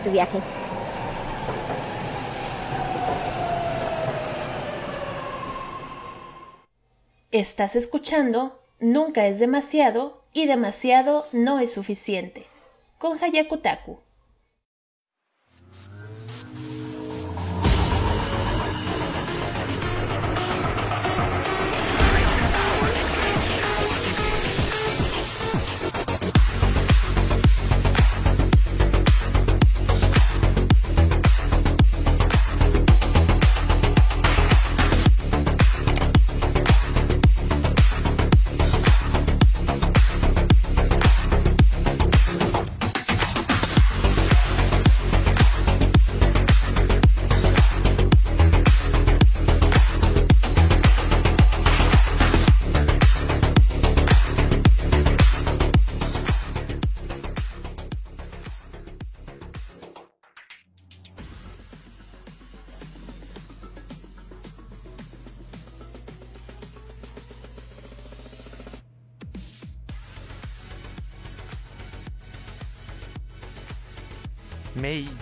[0.00, 0.40] tu viaje.
[7.30, 12.44] Estás escuchando Nunca es demasiado y demasiado no es suficiente.
[12.98, 14.03] Con Hayakutaku.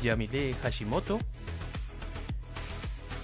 [0.03, 1.19] Yamile Hashimoto,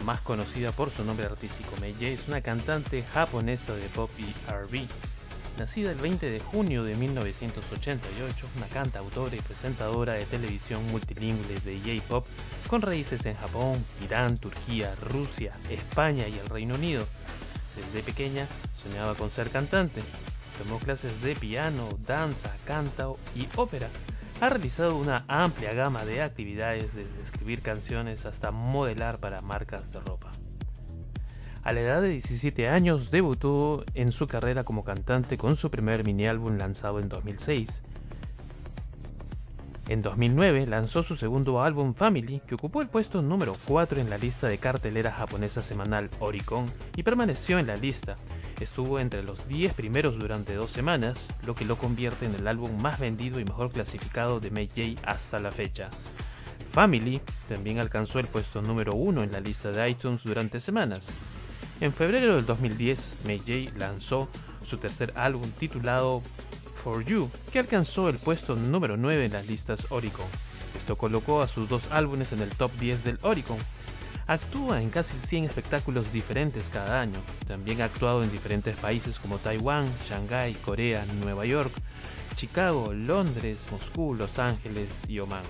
[0.04, 4.32] más conocida por su nombre artístico Mei J, es una cantante japonesa de pop y
[4.48, 4.86] R&B.
[5.58, 11.80] Nacida el 20 de junio de 1988, una cantautora y presentadora de televisión multilingüe de
[11.80, 12.26] J-pop
[12.68, 17.04] con raíces en Japón, Irán, Turquía, Rusia, España y el Reino Unido.
[17.74, 18.46] Desde pequeña
[18.80, 20.00] soñaba con ser cantante.
[20.58, 23.88] Tomó clases de piano, danza, canto y ópera
[24.40, 30.00] ha realizado una amplia gama de actividades desde escribir canciones hasta modelar para marcas de
[30.00, 30.30] ropa.
[31.64, 36.04] A la edad de 17 años debutó en su carrera como cantante con su primer
[36.04, 37.82] mini álbum lanzado en 2006.
[39.88, 44.18] En 2009 lanzó su segundo álbum Family, que ocupó el puesto número 4 en la
[44.18, 48.16] lista de cartelera japonesa semanal Oricon y permaneció en la lista,
[48.60, 52.80] Estuvo entre los 10 primeros durante dos semanas, lo que lo convierte en el álbum
[52.80, 55.90] más vendido y mejor clasificado de May J hasta la fecha.
[56.72, 61.06] Family también alcanzó el puesto número 1 en la lista de iTunes durante semanas.
[61.80, 64.28] En febrero del 2010, May J lanzó
[64.64, 66.22] su tercer álbum titulado
[66.82, 70.26] For You, que alcanzó el puesto número 9 en las listas Oricon.
[70.76, 73.58] Esto colocó a sus dos álbumes en el top 10 del Oricon,
[74.28, 77.18] Actúa en casi 100 espectáculos diferentes cada año.
[77.46, 81.72] También ha actuado en diferentes países como Taiwán, Shanghái, Corea, Nueva York,
[82.36, 85.44] Chicago, Londres, Moscú, Los Ángeles y Oman.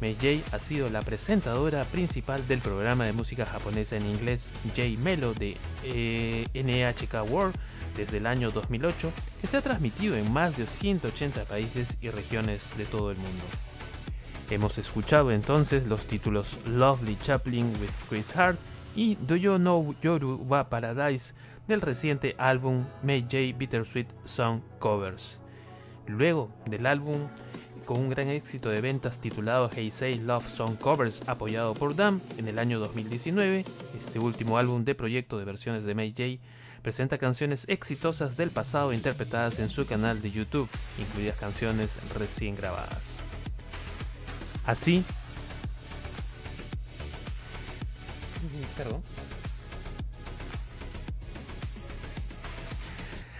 [0.00, 4.98] Mei J ha sido la presentadora principal del programa de música japonesa en inglés J
[4.98, 7.56] Melo de eh, NHK World
[7.94, 9.12] desde el año 2008,
[9.42, 13.44] que se ha transmitido en más de 180 países y regiones de todo el mundo.
[14.50, 18.58] Hemos escuchado entonces los títulos Lovely Chaplin with Chris Hart
[18.96, 21.34] y Do You Know Yoruba Paradise
[21.66, 25.38] del reciente álbum May J Bittersweet Song Covers.
[26.06, 27.28] Luego del álbum
[27.84, 32.20] con un gran éxito de ventas titulado Hey Say Love Song Covers apoyado por Dam
[32.38, 33.66] en el año 2019,
[34.00, 36.42] este último álbum de proyecto de versiones de May J
[36.82, 43.17] presenta canciones exitosas del pasado interpretadas en su canal de YouTube, incluidas canciones recién grabadas.
[44.68, 45.02] Así.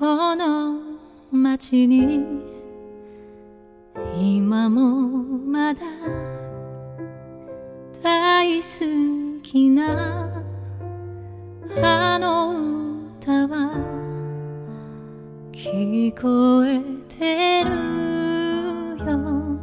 [0.00, 0.80] この
[1.30, 2.24] 街に
[4.16, 5.08] 今も
[5.46, 5.80] まだ
[8.02, 10.42] 大好きな
[11.82, 13.74] あの歌は
[15.52, 16.80] 聞こえ
[17.18, 17.70] てる
[19.04, 19.60] よ。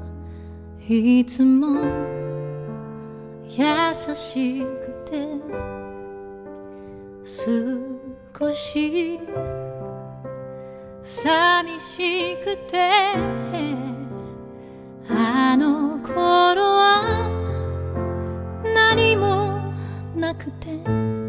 [0.87, 1.81] いつも
[3.49, 4.65] 優しく
[5.09, 5.27] て
[7.25, 9.19] 少し
[11.07, 12.91] 寂しくて
[15.09, 16.15] あの頃
[16.61, 17.01] は
[18.75, 19.73] 何も
[20.17, 21.26] なくて。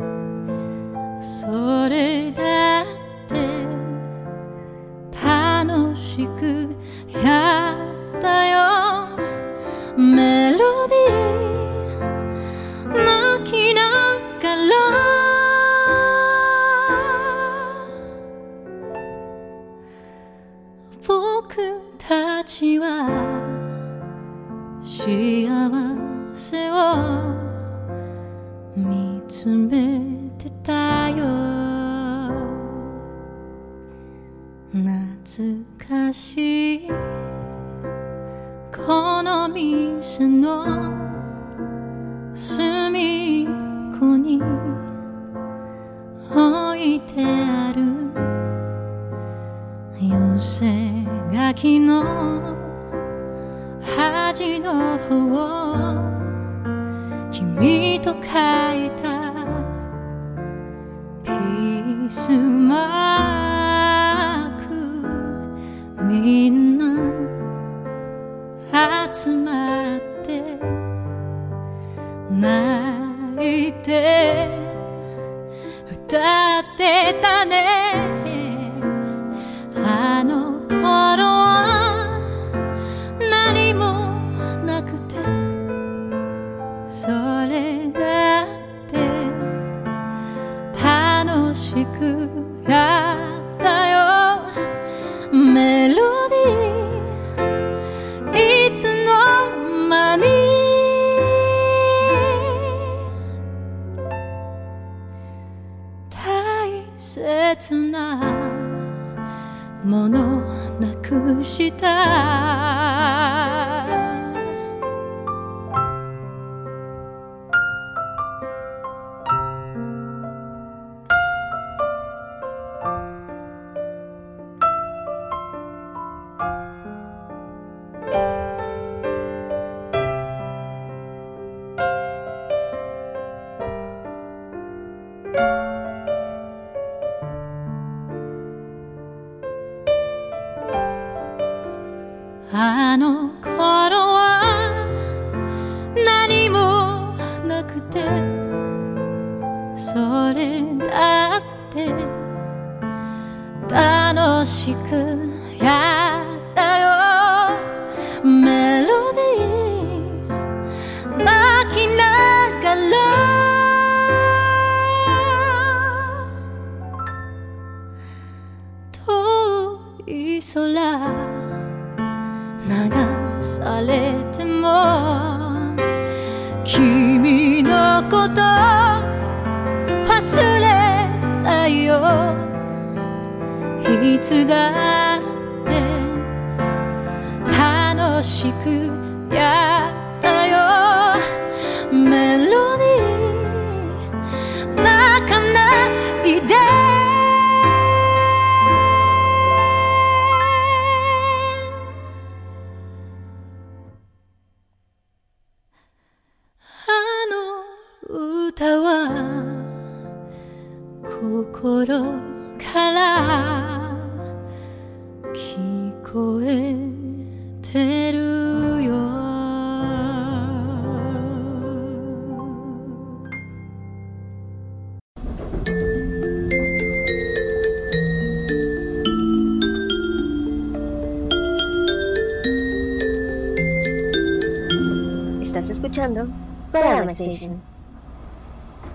[237.31, 237.61] station.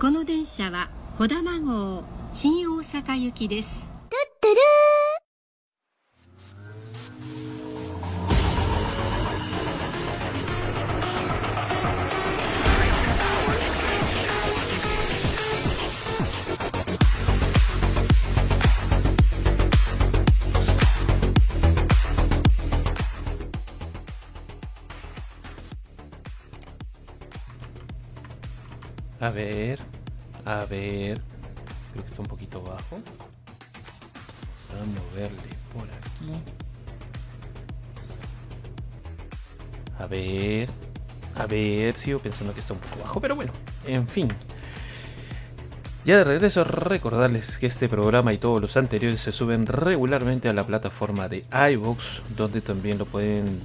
[0.00, 3.83] この電車は小玉号新大阪行きです。
[30.74, 31.20] Ver.
[31.92, 32.98] Creo que está un poquito bajo.
[34.68, 36.40] Vamos a moverle por aquí.
[39.98, 40.68] A ver,
[41.36, 43.52] a ver, sigo pensando que está un poco bajo, pero bueno,
[43.86, 44.28] en fin.
[46.04, 50.52] Ya de regreso, recordarles que este programa y todos los anteriores se suben regularmente a
[50.52, 53.60] la plataforma de iVoox, donde también lo pueden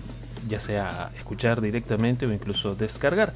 [0.48, 3.34] ya sea escuchar directamente o incluso descargar.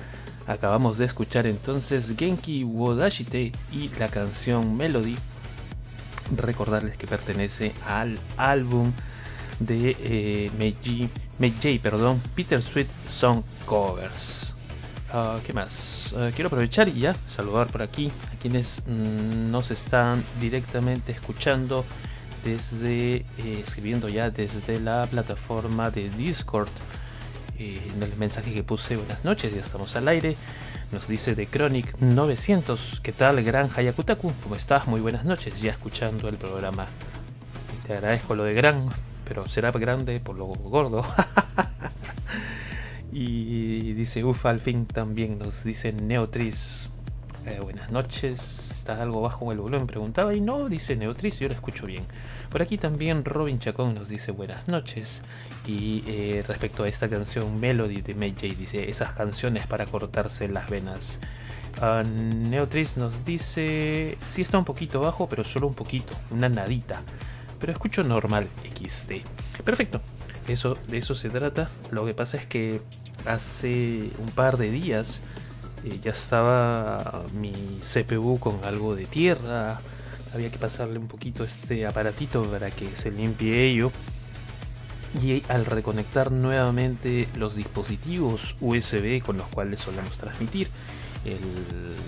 [0.48, 5.16] Acabamos de escuchar entonces Genki Wodashite y la canción Melody.
[6.36, 8.92] Recordarles que pertenece al álbum
[9.60, 14.54] de eh, Meiji, perdón, Peter Sweet Song Covers.
[15.12, 16.14] Ah, ¿Qué más?
[16.18, 21.86] Ah, quiero aprovechar y ya saludar por aquí a quienes mm, nos están directamente escuchando
[22.44, 26.68] desde eh, escribiendo ya desde la plataforma de Discord.
[27.60, 30.36] Eh, en el mensaje que puse, buenas noches, ya estamos al aire.
[30.92, 34.34] Nos dice de Chronic 900, ¿qué tal, gran Hayakutaku?
[34.42, 34.88] ¿Cómo estás?
[34.88, 36.88] Muy buenas noches, ya escuchando el programa.
[37.86, 38.90] Te agradezco lo de gran,
[39.28, 41.06] pero será grande por lo gordo.
[43.12, 46.90] y dice, uff, al fin también nos dice Neotris.
[47.46, 49.86] Eh, buenas noches, ¿estás algo bajo el volumen?
[49.86, 52.06] Preguntaba y no, dice Neotris, yo lo escucho bien.
[52.54, 55.24] Por aquí también Robin Chacón nos dice buenas noches.
[55.68, 60.70] Y eh, respecto a esta canción Melody de May dice esas canciones para cortarse las
[60.70, 61.20] venas.
[61.82, 67.02] Uh, Neotris nos dice, sí está un poquito bajo, pero solo un poquito, una nadita
[67.64, 69.24] pero escucho normal XD.
[69.64, 70.02] Perfecto,
[70.50, 71.70] eso, de eso se trata.
[71.92, 72.82] Lo que pasa es que
[73.26, 75.22] hace un par de días
[75.86, 79.80] eh, ya estaba mi CPU con algo de tierra.
[80.34, 83.92] Había que pasarle un poquito este aparatito para que se limpie ello.
[85.22, 90.70] Y al reconectar nuevamente los dispositivos USB con los cuales solemos transmitir,
[91.26, 91.40] el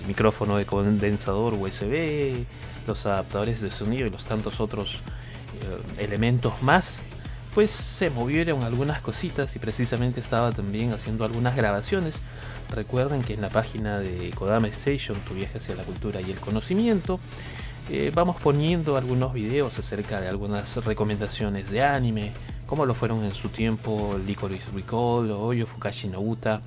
[0.08, 2.44] micrófono de condensador USB,
[2.86, 5.00] los adaptadores de sonido y los tantos otros
[5.96, 6.96] eh, elementos más,
[7.54, 12.16] pues se movieron algunas cositas y precisamente estaba también haciendo algunas grabaciones.
[12.70, 16.38] Recuerden que en la página de Kodama Station, tu viaje hacia la cultura y el
[16.38, 17.18] conocimiento,
[17.88, 22.32] eh, vamos poniendo algunos videos acerca de algunas recomendaciones de anime,
[22.66, 26.62] como lo fueron en su tiempo Licorice Recall o Oyo Fukashi no Uta,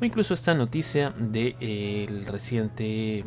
[0.00, 3.24] o incluso esta noticia del de, reciente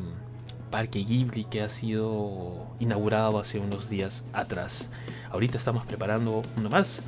[0.69, 4.89] Parque Ghibli que ha sido inaugurado hace unos días atrás.
[5.31, 7.01] Ahorita estamos preparando uno más.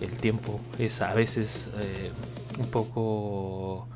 [0.00, 2.10] El tiempo es a veces eh,
[2.58, 3.88] un poco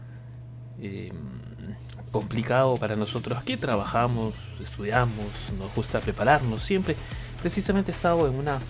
[2.12, 5.27] complicado para nosotros que trabajamos, estudiamos,
[5.59, 6.94] nos gusta prepararnos siempre.
[7.40, 8.61] Precisamente he estado en una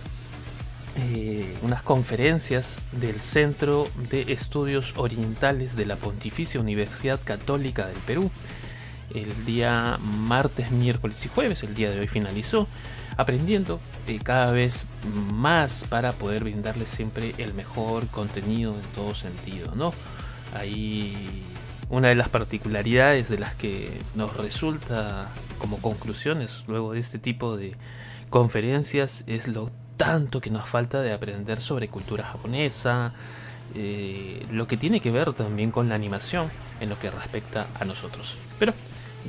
[0.95, 8.31] eh, unas conferencias del Centro de Estudios Orientales de la Pontificia Universidad Católica del Perú
[9.13, 11.63] el día martes, miércoles y jueves.
[11.63, 12.67] El día de hoy finalizó
[13.17, 14.85] aprendiendo eh, cada vez
[15.33, 19.93] más para poder brindarles siempre el mejor contenido en todo sentido, ¿no?
[20.53, 21.43] Ahí
[21.93, 25.29] una de las particularidades de las que nos resulta
[25.59, 27.75] como conclusiones luego de este tipo de
[28.31, 33.13] conferencias es lo tanto que nos falta de aprender sobre cultura japonesa,
[33.75, 37.85] eh, lo que tiene que ver también con la animación en lo que respecta a
[37.85, 38.37] nosotros.
[38.57, 38.73] Pero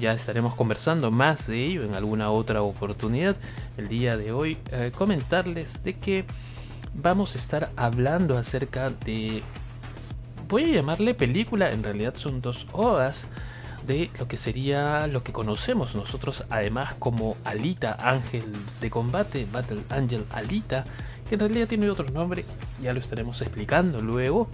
[0.01, 3.37] ya estaremos conversando más de ello en alguna otra oportunidad.
[3.77, 6.25] El día de hoy eh, comentarles de que
[6.95, 9.43] vamos a estar hablando acerca de...
[10.49, 13.27] Voy a llamarle película, en realidad son dos odas
[13.87, 18.45] de lo que sería lo que conocemos nosotros además como Alita, ángel
[18.81, 20.85] de combate, Battle Angel Alita,
[21.29, 22.45] que en realidad tiene otro nombre,
[22.83, 24.49] ya lo estaremos explicando luego.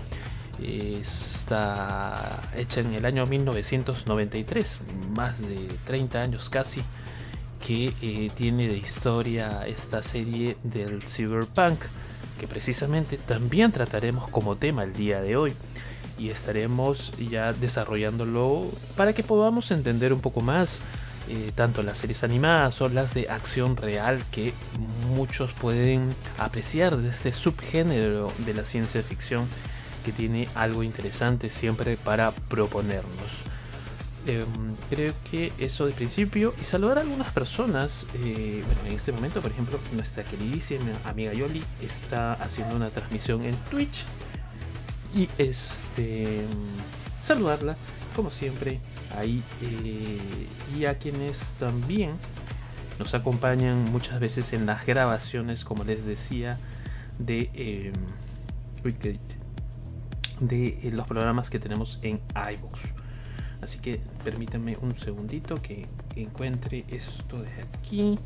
[0.63, 4.81] Está hecha en el año 1993,
[5.17, 6.83] más de 30 años casi,
[7.67, 11.81] que eh, tiene de historia esta serie del cyberpunk,
[12.41, 15.53] que precisamente también trataremos como tema el día de hoy
[16.19, 20.79] y estaremos ya desarrollándolo para que podamos entender un poco más
[21.29, 24.55] eh, tanto las series animadas o las de acción real que
[25.15, 29.47] muchos pueden apreciar de este subgénero de la ciencia ficción
[30.03, 33.45] que tiene algo interesante siempre para proponernos.
[34.27, 38.07] Em, creo que eso de principio y saludar a algunas personas.
[38.15, 43.45] Eh, bueno, en este momento, por ejemplo, nuestra queridísima amiga Yoli está haciendo una transmisión
[43.45, 44.05] en Twitch
[45.15, 46.45] y este
[47.27, 47.77] saludarla
[48.15, 48.81] como siempre
[49.17, 50.19] ahí eh,
[50.77, 52.13] y a quienes también
[52.99, 56.59] nos acompañan muchas veces en las grabaciones, como les decía,
[57.19, 57.93] de eh,
[60.41, 63.00] de eh, los programas que tenemos en iVoox.
[63.63, 68.19] Así que permítanme un segundito que encuentre esto de aquí.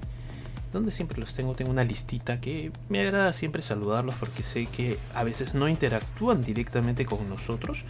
[0.72, 4.98] Donde siempre los tengo, tengo una listita que me agrada siempre saludarlos porque sé que
[5.14, 7.84] a veces no interactúan directamente con nosotros,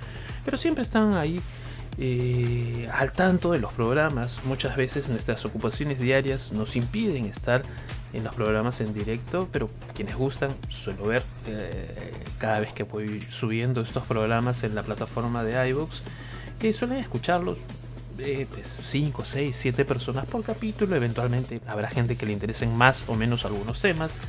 [0.44, 1.40] pero siempre están ahí
[1.96, 4.40] eh, al tanto de los programas.
[4.44, 7.62] Muchas veces nuestras ocupaciones diarias nos impiden estar
[8.12, 13.26] en los programas en directo, pero quienes gustan suelo ver eh, cada vez que voy
[13.30, 16.02] subiendo estos programas en la plataforma de iVoox
[16.58, 17.58] que suelen escucharlos
[18.82, 20.96] 5, 6, 7 personas por capítulo.
[20.96, 24.20] Eventualmente habrá gente que le interesen más o menos algunos temas.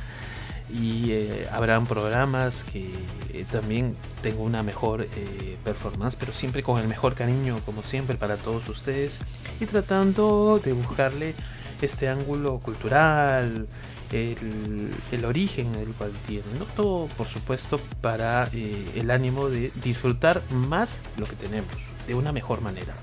[0.68, 2.90] Y eh, habrán programas que
[3.32, 8.16] eh, también tengo una mejor eh, performance, pero siempre con el mejor cariño, como siempre,
[8.16, 9.20] para todos ustedes.
[9.60, 11.34] Y tratando de buscarle
[11.80, 13.68] este ángulo cultural,
[14.10, 16.46] el, origen del cual tiene.
[16.58, 16.64] ¿no?
[16.64, 22.60] Todo, por supuesto, para el ánimo de disfrutar más lo que tenemos, de una mejor
[22.60, 22.94] manera.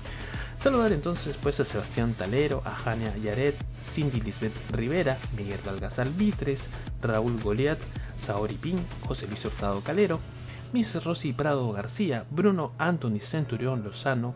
[0.60, 6.68] Saludar entonces pues a Sebastián Talero, a Jania Yaret, Cindy Lisbeth Rivera, Miguel Algazal Vitres,
[7.02, 7.78] Raúl Goliat,
[8.18, 10.20] Saori Pin, José Luis Hurtado Calero,
[10.72, 14.34] Miss Rosy Prado García, Bruno Anthony Centurión Lozano,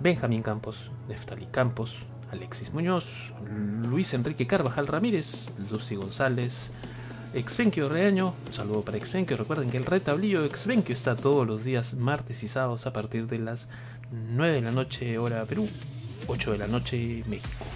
[0.00, 0.76] Benjamín Campos,
[1.08, 1.96] Neftali Campos,
[2.30, 3.32] Alexis Muñoz,
[3.88, 6.70] Luis Enrique Carvajal Ramírez, Lucy González,
[7.32, 11.94] Exvenquio Reaño, un saludo para Exvenquio, recuerden que el retablillo Exvenquio está todos los días
[11.94, 13.68] martes y sábados a partir de las
[14.34, 15.68] 9 de la noche hora Perú,
[16.26, 17.66] 8 de la noche México.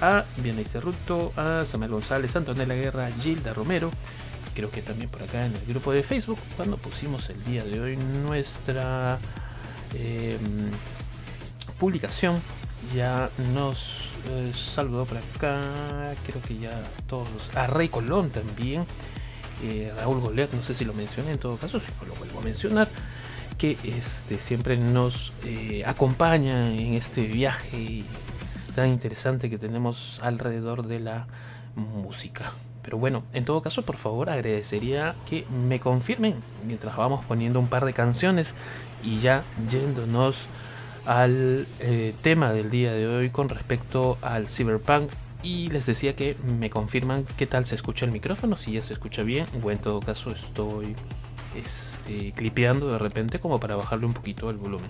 [0.00, 3.90] A Viana Cerruto, a Samuel González, Antonella Guerra, Gilda Romero,
[4.54, 7.80] creo que también por acá en el grupo de Facebook, cuando pusimos el día de
[7.80, 9.18] hoy nuestra
[9.94, 10.38] eh,
[11.78, 12.40] publicación,
[12.94, 18.86] ya nos eh, saludó por acá, creo que ya todos, a Rey Colón también,
[19.62, 22.40] eh, Raúl Golet, no sé si lo mencioné en todo caso, si no lo vuelvo
[22.40, 22.88] a mencionar
[23.62, 28.02] que este, siempre nos eh, acompaña en este viaje
[28.74, 31.28] tan interesante que tenemos alrededor de la
[31.76, 32.54] música.
[32.82, 36.34] Pero bueno, en todo caso, por favor, agradecería que me confirmen
[36.66, 38.56] mientras vamos poniendo un par de canciones
[39.00, 40.48] y ya yéndonos
[41.06, 45.08] al eh, tema del día de hoy con respecto al cyberpunk.
[45.44, 48.92] Y les decía que me confirman qué tal se escucha el micrófono, si ya se
[48.92, 50.96] escucha bien, o en todo caso estoy
[52.02, 54.88] este, clipeando de repente como para bajarle un poquito el volumen.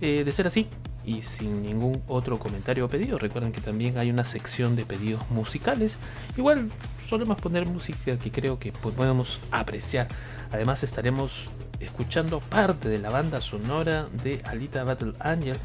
[0.00, 0.66] Eh, de ser así,
[1.04, 5.28] y sin ningún otro comentario o pedido, recuerden que también hay una sección de pedidos
[5.30, 5.96] musicales.
[6.36, 6.70] Igual
[7.06, 10.08] solemos poner música que creo que podemos apreciar.
[10.50, 11.48] Además estaremos
[11.80, 15.56] escuchando parte de la banda sonora de Alita Battle Angel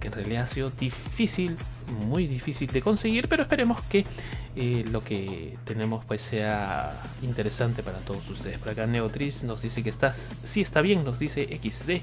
[0.00, 1.56] que en realidad ha sido difícil,
[2.08, 4.06] muy difícil de conseguir, pero esperemos que
[4.56, 8.58] lo que tenemos pues sea interesante para todos ustedes.
[8.58, 12.02] Por acá Neotriz nos dice que está, sí está bien, nos dice XD,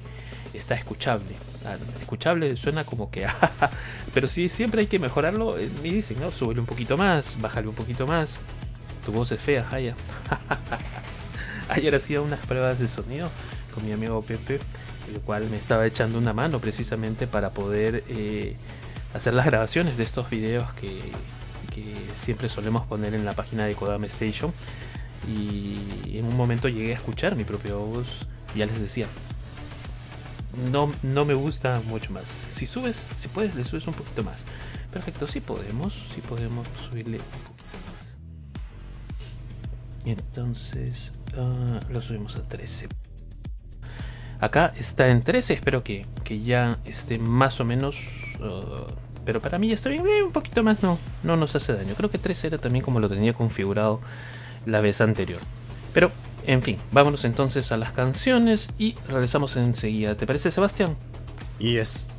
[0.54, 1.36] está escuchable.
[1.66, 3.28] Ah, escuchable suena como que,
[4.14, 5.58] pero si siempre hay que mejorarlo.
[5.58, 6.32] Eh, me dicen, ¿no?
[6.32, 8.38] Súbele un poquito más, bájale un poquito más.
[9.06, 9.96] Tu voz es fea, Jaya.
[11.70, 13.30] Ayer hacía unas pruebas de sonido
[13.74, 14.60] con mi amigo Pepe
[15.14, 18.56] el cual me estaba echando una mano precisamente para poder eh,
[19.14, 21.00] hacer las grabaciones de estos videos que,
[22.14, 24.54] siempre solemos poner en la página de Kodama Station.
[25.28, 29.08] Y en un momento llegué a escuchar mi propia voz, ya les decía,
[30.72, 32.26] no, no me gusta mucho más.
[32.52, 34.38] Si subes, si puedes, le subes un poquito más.
[34.92, 37.98] Perfecto, si podemos, si podemos subirle un poquito más.
[40.06, 42.88] Y entonces ah, lo subimos a 13.
[44.40, 46.06] Acá está en 13, espero que,
[46.46, 47.98] ya esté más o menos...
[48.40, 48.86] Uh,
[49.28, 51.96] pero para mí ya está bien, eh, un poquito más no, no nos hace daño.
[51.98, 54.00] Creo que 13 era también como lo tenía configurado
[54.66, 55.42] la vez anterior.
[55.94, 56.12] Pero,
[56.46, 60.16] en fin, vámonos entonces a las canciones y regresamos enseguida.
[60.16, 60.96] ¿Te parece, Sebastián?
[61.60, 62.10] Yes.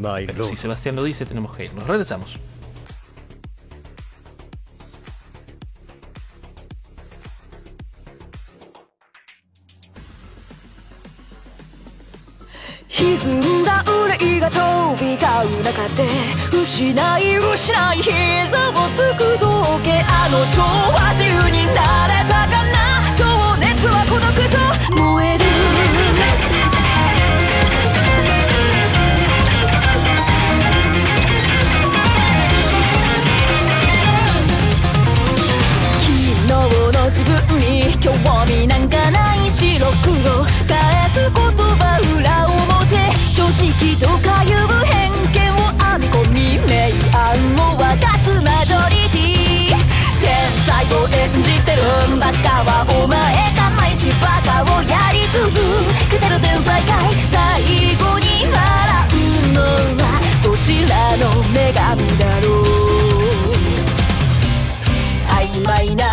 [0.00, 1.74] Pero si Sebastián lo dice, tenemos que ir.
[1.74, 2.38] Nos regresamos.
[13.00, 14.60] 歪んだ憂いが飛
[15.00, 16.04] び交う中で
[16.52, 19.46] 失い失い膝をつく道
[19.82, 22.76] けあの蝶は自由になれたかな。
[23.16, 23.24] 情
[23.56, 24.56] 熱は孤独と
[25.02, 25.40] 燃える。
[36.00, 36.04] 昨
[36.46, 36.52] 日
[36.92, 37.64] の自分に
[37.98, 38.12] 興
[38.44, 40.44] 味なんかない白黒。
[40.68, 40.76] 返
[41.14, 42.49] す言葉裏表
[43.50, 46.38] 識とかいう偏見を編み込み
[46.70, 46.72] 明
[47.12, 47.24] 暗
[47.72, 49.74] を分かつマジョリティ
[50.20, 50.30] 天
[50.64, 51.82] 才を演じてる
[52.20, 53.18] バカはお前
[53.56, 55.50] がないしバカをやり続
[56.08, 57.62] けてる天才が最
[57.98, 58.62] 後に笑
[59.18, 59.58] うの
[59.98, 62.64] はどちらの女神だろう
[65.28, 66.04] 曖昧な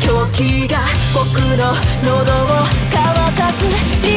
[0.00, 0.78] 狂気が
[1.12, 1.74] 僕の
[2.04, 3.02] 喉を乾
[3.34, 4.15] かす。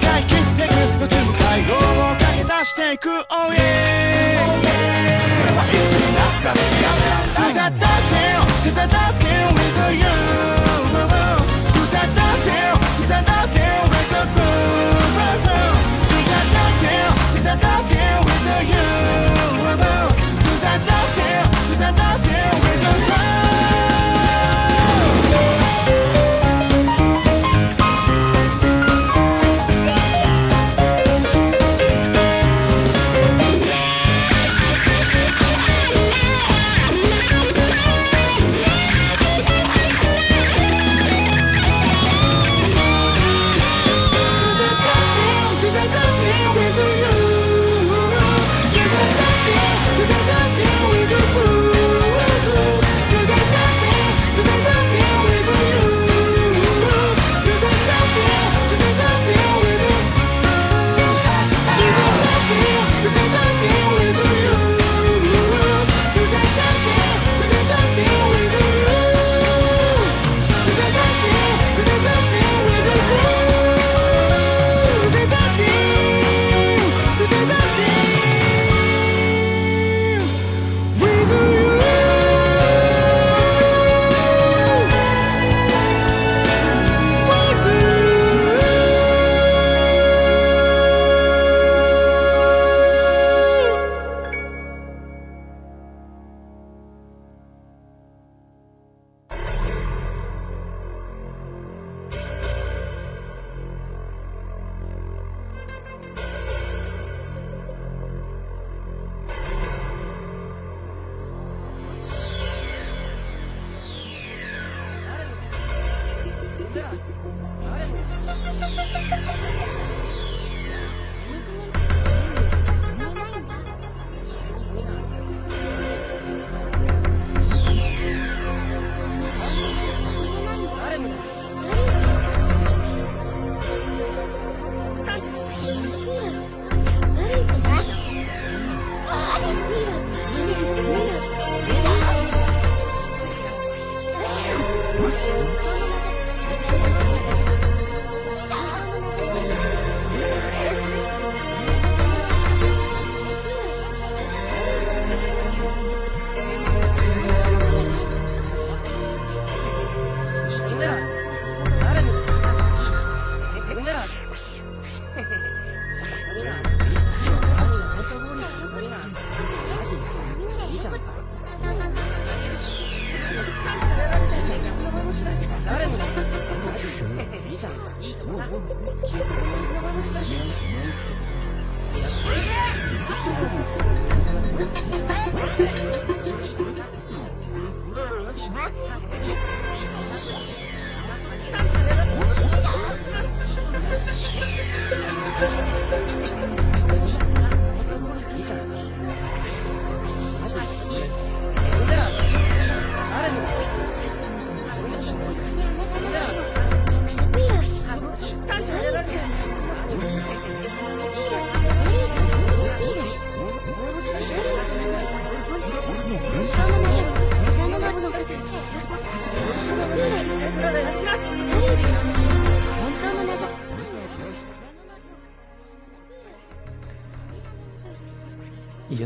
[0.00, 0.72] が生きてく
[1.04, 3.08] 宇宙を駆け出していく。
[3.08, 3.60] Oh yeah.
[5.36, 8.40] それはいつになったらやめられい風出せよ。
[8.64, 9.48] 風出せよ。
[9.54, 10.29] With you.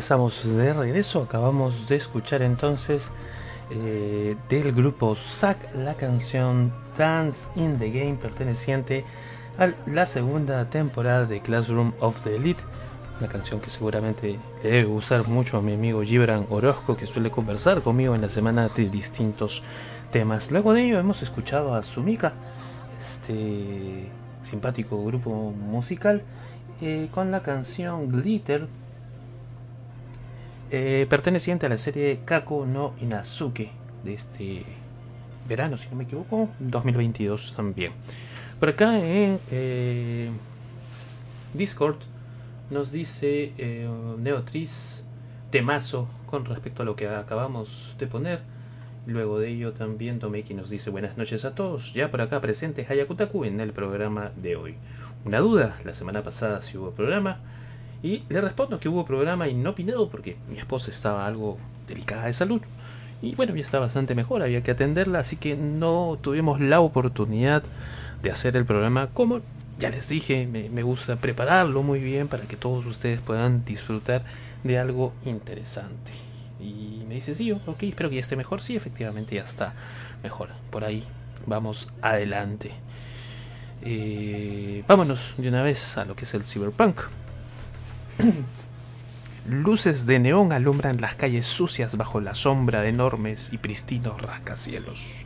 [0.04, 1.22] Estamos de regreso.
[1.22, 3.10] Acabamos de escuchar entonces
[3.70, 9.02] eh, del grupo Zack la canción Dance in the Game perteneciente
[9.58, 12.62] a la segunda temporada de Classroom of the Elite.
[13.18, 17.80] Una canción que seguramente debe gustar mucho a mi amigo Gibran Orozco que suele conversar
[17.80, 19.62] conmigo en la semana de distintos
[20.12, 20.50] temas.
[20.50, 22.34] Luego de ello hemos escuchado a Sumika,
[23.00, 24.10] este
[24.42, 26.20] simpático grupo musical,
[26.82, 28.68] eh, con la canción Glitter
[30.76, 33.70] eh, perteneciente a la serie Kako no Inazuke
[34.02, 34.64] de este
[35.48, 37.92] verano, si no me equivoco, 2022 también.
[38.58, 40.30] Por acá en eh,
[41.52, 41.98] Discord
[42.70, 45.04] nos dice eh, Neotriz
[45.50, 48.40] temazo con respecto a lo que acabamos de poner.
[49.06, 52.84] Luego de ello también Tomeki nos dice buenas noches a todos, ya por acá presente
[52.88, 54.74] Hayakutaku en el programa de hoy.
[55.24, 57.38] Una duda, la semana pasada si hubo programa,
[58.04, 61.56] y le respondo que hubo programa inopinado porque mi esposa estaba algo
[61.88, 62.60] delicada de salud.
[63.22, 67.62] Y bueno, ya está bastante mejor, había que atenderla, así que no tuvimos la oportunidad
[68.22, 69.40] de hacer el programa como
[69.78, 74.22] ya les dije, me, gusta prepararlo muy bien para que todos ustedes puedan disfrutar
[74.64, 76.12] de algo interesante.
[76.60, 78.60] Y me dice, sí, ok, espero que ya esté mejor.
[78.60, 79.72] Sí, efectivamente ya está
[80.22, 80.50] mejor.
[80.70, 81.04] Por ahí
[81.46, 82.70] vamos adelante.
[83.82, 87.00] Eh, vámonos de una vez a lo que es el cyberpunk.
[89.48, 95.24] Luces de neón alumbran las calles sucias bajo la sombra de enormes y pristinos rascacielos.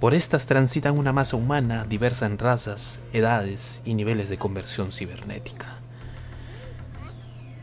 [0.00, 5.66] Por estas transitan una masa humana diversa en razas, edades y niveles de conversión cibernética.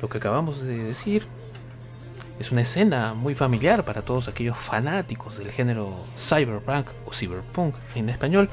[0.01, 1.25] Lo que acabamos de decir
[2.39, 8.09] es una escena muy familiar para todos aquellos fanáticos del género cyberpunk o cyberpunk en
[8.09, 8.49] español,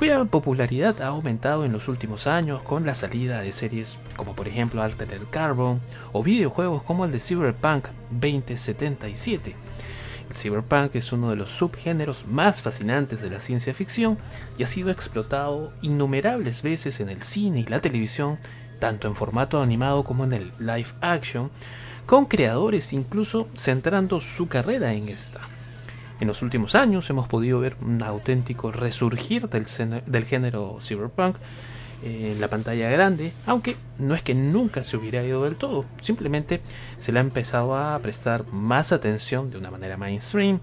[0.00, 4.48] cuya popularidad ha aumentado en los últimos años con la salida de series como por
[4.48, 5.78] ejemplo Altered Carbon
[6.12, 9.54] o videojuegos como el de Cyberpunk 2077.
[10.30, 14.16] El cyberpunk es uno de los subgéneros más fascinantes de la ciencia ficción
[14.56, 18.38] y ha sido explotado innumerables veces en el cine y la televisión,
[18.78, 21.50] tanto en formato animado como en el live action,
[22.06, 25.40] con creadores incluso centrando su carrera en esta.
[26.20, 31.36] En los últimos años hemos podido ver un auténtico resurgir del, género cyberpunk
[32.04, 36.60] en la pantalla grande, aunque no es que nunca se hubiera ido del todo, simplemente
[36.98, 40.60] se le ha empezado a prestar más atención de una manera mainstream.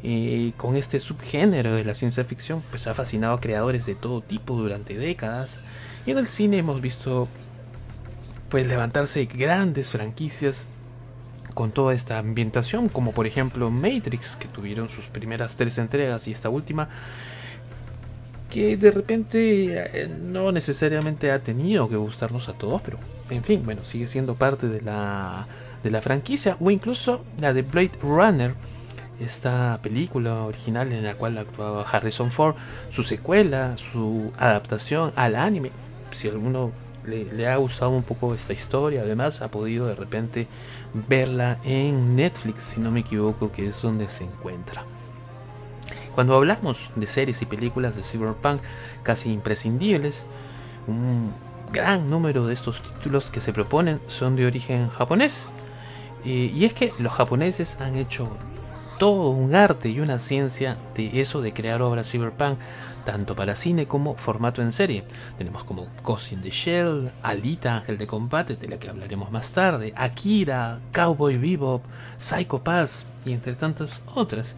[0.00, 4.20] Y con este subgénero de la ciencia ficción, pues ha fascinado a creadores de todo
[4.20, 5.58] tipo durante décadas.
[6.06, 7.26] Y en el cine hemos visto
[8.48, 10.64] pues levantarse grandes franquicias
[11.58, 16.30] con toda esta ambientación, como por ejemplo Matrix, que tuvieron sus primeras tres entregas y
[16.30, 16.88] esta última
[18.48, 22.98] que de repente eh, no necesariamente ha tenido que gustarnos a todos, pero
[23.28, 25.48] en fin, bueno, sigue siendo parte de la,
[25.82, 28.54] de la franquicia, o incluso la de Blade Runner,
[29.18, 32.54] esta película original en la cual actuaba Harrison Ford,
[32.88, 35.72] su secuela, su adaptación al anime,
[36.12, 36.70] si alguno
[37.04, 40.46] le, le ha gustado un poco esta historia, además ha podido de repente
[40.94, 44.84] verla en Netflix, si no me equivoco, que es donde se encuentra.
[46.14, 48.60] Cuando hablamos de series y películas de cyberpunk
[49.02, 50.24] casi imprescindibles,
[50.86, 51.32] un
[51.72, 55.46] gran número de estos títulos que se proponen son de origen japonés.
[56.24, 58.28] Y es que los japoneses han hecho
[58.98, 62.58] todo un arte y una ciencia de eso de crear obras cyberpunk,
[63.08, 65.02] tanto para cine como formato en serie.
[65.38, 69.50] Tenemos como Ghost in the Shell, Alita, Ángel de Combate, de la que hablaremos más
[69.52, 71.82] tarde, Akira, Cowboy Bebop,
[72.18, 74.48] Psycho Pass y entre tantas otras.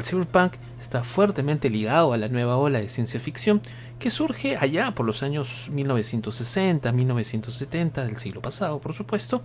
[0.00, 3.60] Cyberpunk está fuertemente ligado a la nueva ola de ciencia ficción
[3.98, 9.42] que surge allá por los años 1960, 1970 del siglo pasado, por supuesto,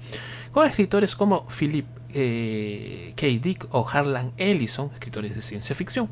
[0.52, 3.28] con escritores como Philip eh, K.
[3.42, 6.10] Dick o Harlan Ellison, escritores de ciencia ficción,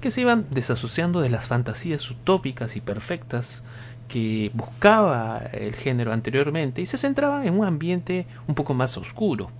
[0.00, 3.62] que se iban desasociando de las fantasías utópicas y perfectas
[4.08, 9.50] que buscaba el género anteriormente y se centraban en un ambiente un poco más oscuro.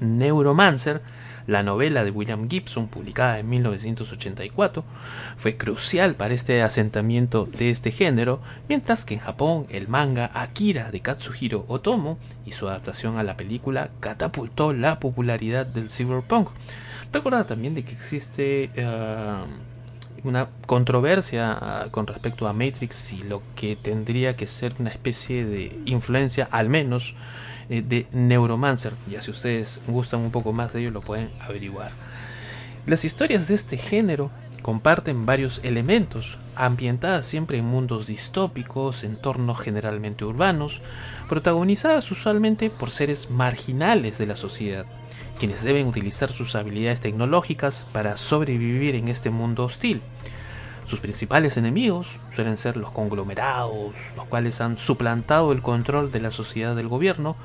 [0.00, 1.02] Neuromancer
[1.46, 4.84] la novela de William Gibson, publicada en 1984,
[5.36, 10.90] fue crucial para este asentamiento de este género, mientras que en Japón el manga Akira
[10.90, 16.48] de Katsuhiro Otomo y su adaptación a la película catapultó la popularidad del cyberpunk.
[17.12, 19.34] Recuerda también de que existe eh,
[20.24, 25.44] una controversia ah, con respecto a Matrix y lo que tendría que ser una especie
[25.44, 27.14] de influencia, al menos,
[27.68, 28.92] eh, de Neuromancer.
[29.10, 31.90] Ya si ustedes gustan un poco más de ello, lo pueden averiguar.
[32.86, 34.30] Las historias de este género
[34.64, 40.80] comparten varios elementos, ambientadas siempre en mundos distópicos, entornos generalmente urbanos,
[41.28, 44.86] protagonizadas usualmente por seres marginales de la sociedad,
[45.38, 50.00] quienes deben utilizar sus habilidades tecnológicas para sobrevivir en este mundo hostil.
[50.84, 56.30] Sus principales enemigos suelen ser los conglomerados, los cuales han suplantado el control de la
[56.30, 57.36] sociedad del gobierno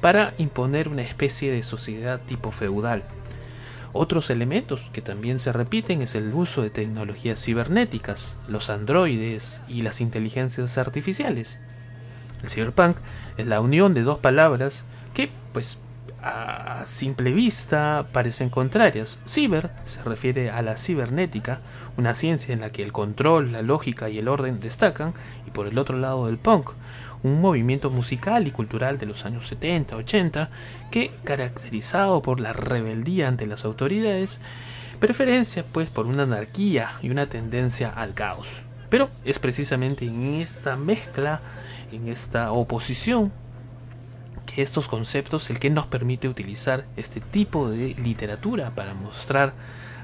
[0.00, 3.04] para imponer una especie de sociedad tipo feudal.
[3.92, 9.82] Otros elementos que también se repiten es el uso de tecnologías cibernéticas, los androides y
[9.82, 11.58] las inteligencias artificiales.
[12.42, 12.96] El cyberpunk
[13.36, 14.82] es la unión de dos palabras
[15.14, 15.78] que, pues,
[16.22, 19.18] a simple vista parecen contrarias.
[19.26, 21.60] Ciber se refiere a la cibernética,
[21.96, 25.14] una ciencia en la que el control, la lógica y el orden destacan,
[25.46, 26.70] y por el otro lado del punk,
[27.22, 30.50] un movimiento musical y cultural de los años 70, 80,
[30.90, 34.40] que, caracterizado por la rebeldía ante las autoridades,
[35.00, 38.48] preferencia pues por una anarquía y una tendencia al caos.
[38.88, 41.40] Pero es precisamente en esta mezcla,
[41.92, 43.32] en esta oposición
[44.62, 49.52] estos conceptos el que nos permite utilizar este tipo de literatura para mostrar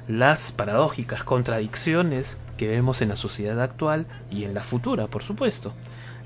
[0.07, 5.72] las paradójicas contradicciones que vemos en la sociedad actual y en la futura, por supuesto.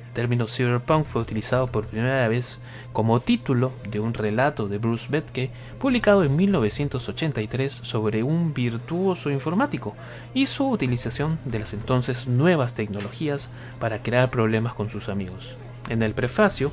[0.09, 2.59] El término cyberpunk fue utilizado por primera vez
[2.93, 9.95] como título de un relato de Bruce Betke publicado en 1983 sobre un virtuoso informático
[10.35, 13.49] y su utilización de las entonces nuevas tecnologías
[13.81, 15.57] para crear problemas con sus amigos.
[15.89, 16.72] En el prefacio,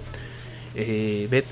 [0.76, 1.46] eh, Beth,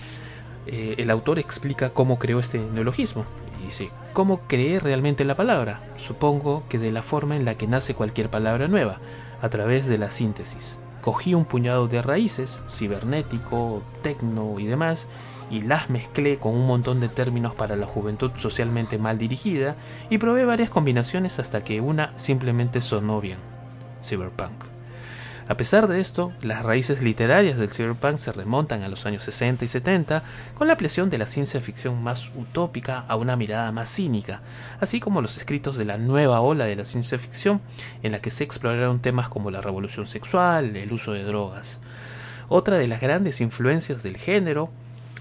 [0.67, 3.26] eh, el autor explica cómo creó este neologismo.
[3.61, 5.82] Y dice, ¿cómo creé realmente la palabra?
[5.97, 8.99] Supongo que de la forma en la que nace cualquier palabra nueva,
[9.41, 10.78] a través de la síntesis.
[11.01, 15.07] Cogí un puñado de raíces, cibernético, tecno y demás,
[15.51, 19.76] y las mezclé con un montón de términos para la juventud socialmente mal dirigida,
[20.09, 23.38] y probé varias combinaciones hasta que una simplemente sonó bien.
[24.03, 24.72] Cyberpunk.
[25.50, 29.66] A pesar de esto, las raíces literarias del cyberpunk se remontan a los años 60
[29.66, 30.24] y 70,
[30.58, 34.39] con la presión de la ciencia ficción más utópica a una mirada más cínica,
[34.80, 37.60] así como los escritos de la nueva ola de la ciencia ficción,
[38.04, 41.78] en la que se exploraron temas como la revolución sexual, el uso de drogas.
[42.48, 44.70] Otra de las grandes influencias del género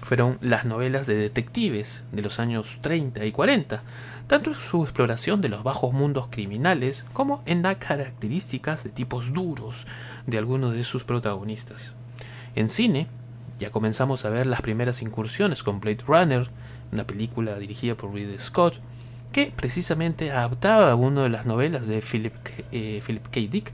[0.03, 3.81] fueron las novelas de detectives de los años 30 y 40,
[4.27, 9.33] tanto en su exploración de los bajos mundos criminales como en las características de tipos
[9.33, 9.85] duros
[10.27, 11.93] de algunos de sus protagonistas.
[12.55, 13.07] En cine,
[13.59, 16.49] ya comenzamos a ver las primeras incursiones con Blade Runner,
[16.91, 18.75] una película dirigida por Ridley Scott,
[19.31, 22.33] que precisamente adaptaba una de las novelas de Philip,
[22.71, 23.39] eh, Philip K.
[23.51, 23.71] Dick,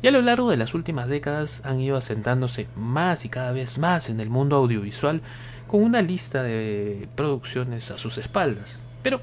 [0.00, 3.78] y a lo largo de las últimas décadas han ido asentándose más y cada vez
[3.78, 5.20] más en el mundo audiovisual
[5.68, 8.78] con una lista de producciones a sus espaldas.
[9.02, 9.20] Pero,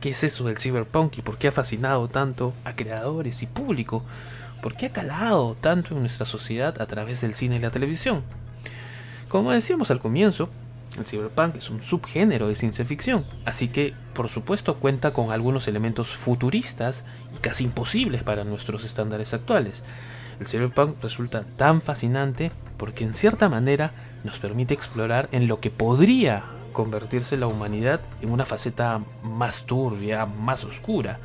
[0.00, 4.04] ¿qué es eso del cyberpunk y por qué ha fascinado tanto a creadores y público?
[4.62, 8.22] ¿Por qué ha calado tanto en nuestra sociedad a través del cine y la televisión?
[9.28, 10.50] Como decíamos al comienzo,
[10.96, 15.66] el cyberpunk es un subgénero de ciencia ficción, así que por supuesto cuenta con algunos
[15.66, 17.04] elementos futuristas
[17.34, 19.82] y casi imposibles para nuestros estándares actuales.
[20.38, 23.90] El cyberpunk resulta tan fascinante porque en cierta manera
[24.22, 30.24] nos permite explorar en lo que podría convertirse la humanidad en una faceta más turbia,
[30.24, 31.18] más oscura.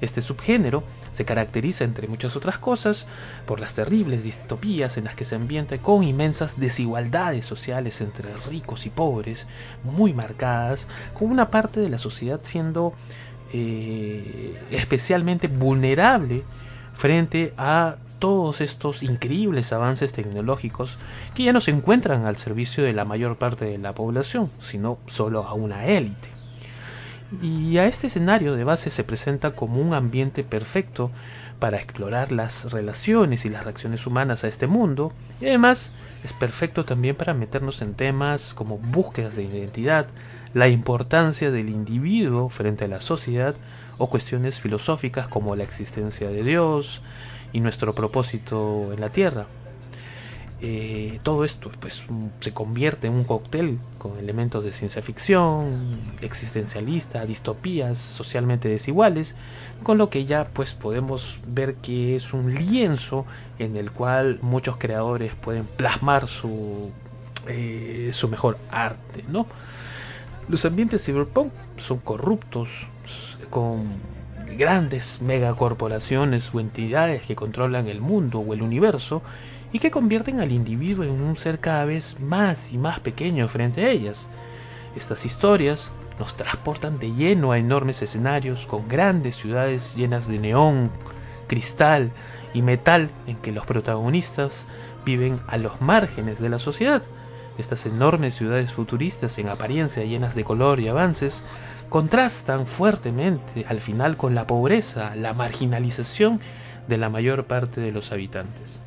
[0.00, 3.06] Este subgénero se caracteriza, entre muchas otras cosas,
[3.46, 8.86] por las terribles distopías en las que se ambienta con inmensas desigualdades sociales entre ricos
[8.86, 9.46] y pobres,
[9.84, 12.94] muy marcadas, con una parte de la sociedad siendo
[13.52, 16.42] eh, especialmente vulnerable
[16.94, 20.96] frente a todos estos increíbles avances tecnológicos
[21.34, 24.98] que ya no se encuentran al servicio de la mayor parte de la población, sino
[25.08, 26.31] solo a una élite.
[27.40, 31.10] Y a este escenario de base se presenta como un ambiente perfecto
[31.58, 35.92] para explorar las relaciones y las reacciones humanas a este mundo y además
[36.24, 40.06] es perfecto también para meternos en temas como búsquedas de identidad,
[40.54, 43.54] la importancia del individuo frente a la sociedad
[43.98, 47.02] o cuestiones filosóficas como la existencia de Dios
[47.52, 49.46] y nuestro propósito en la Tierra.
[50.64, 52.04] Eh, todo esto pues
[52.38, 59.34] se convierte en un cóctel con elementos de ciencia ficción, existencialista, distopías socialmente desiguales,
[59.82, 63.26] con lo que ya pues podemos ver que es un lienzo
[63.58, 66.92] en el cual muchos creadores pueden plasmar su,
[67.48, 69.48] eh, su mejor arte, ¿no?
[70.48, 72.86] Los ambientes cyberpunk son corruptos,
[73.50, 73.86] con
[74.56, 79.22] grandes megacorporaciones o entidades que controlan el mundo o el universo
[79.72, 83.84] y que convierten al individuo en un ser cada vez más y más pequeño frente
[83.84, 84.28] a ellas.
[84.96, 90.90] Estas historias nos transportan de lleno a enormes escenarios con grandes ciudades llenas de neón,
[91.46, 92.10] cristal
[92.54, 94.66] y metal en que los protagonistas
[95.04, 97.02] viven a los márgenes de la sociedad.
[97.58, 101.42] Estas enormes ciudades futuristas en apariencia llenas de color y avances
[101.88, 106.40] contrastan fuertemente al final con la pobreza, la marginalización
[106.88, 108.81] de la mayor parte de los habitantes.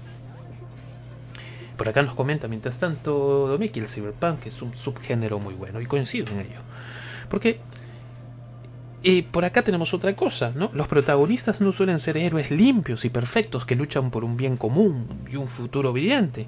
[1.78, 5.86] Por acá nos comenta, mientras tanto, Domiki, el cyberpunk es un subgénero muy bueno y
[5.86, 6.60] coincido en ello.
[7.30, 7.60] Porque
[9.04, 10.72] eh, por acá tenemos otra cosa, ¿no?
[10.74, 15.06] Los protagonistas no suelen ser héroes limpios y perfectos que luchan por un bien común
[15.32, 16.48] y un futuro brillante.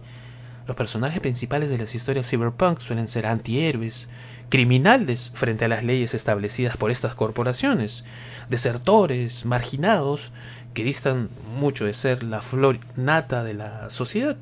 [0.65, 4.09] Los personajes principales de las historias cyberpunk suelen ser antihéroes,
[4.49, 8.03] criminales frente a las leyes establecidas por estas corporaciones,
[8.49, 10.32] desertores, marginados,
[10.73, 14.38] que distan mucho de ser la flor nata de la sociedad.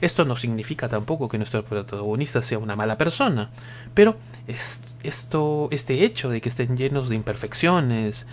[0.00, 3.50] Esto no significa tampoco que nuestro protagonista sea una mala persona,
[3.94, 8.26] pero es, esto, este hecho de que estén llenos de imperfecciones,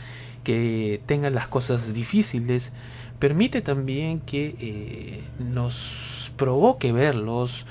[0.43, 2.71] que tengan las cosas difíciles,
[3.19, 7.65] permite también que eh, nos provoque verlos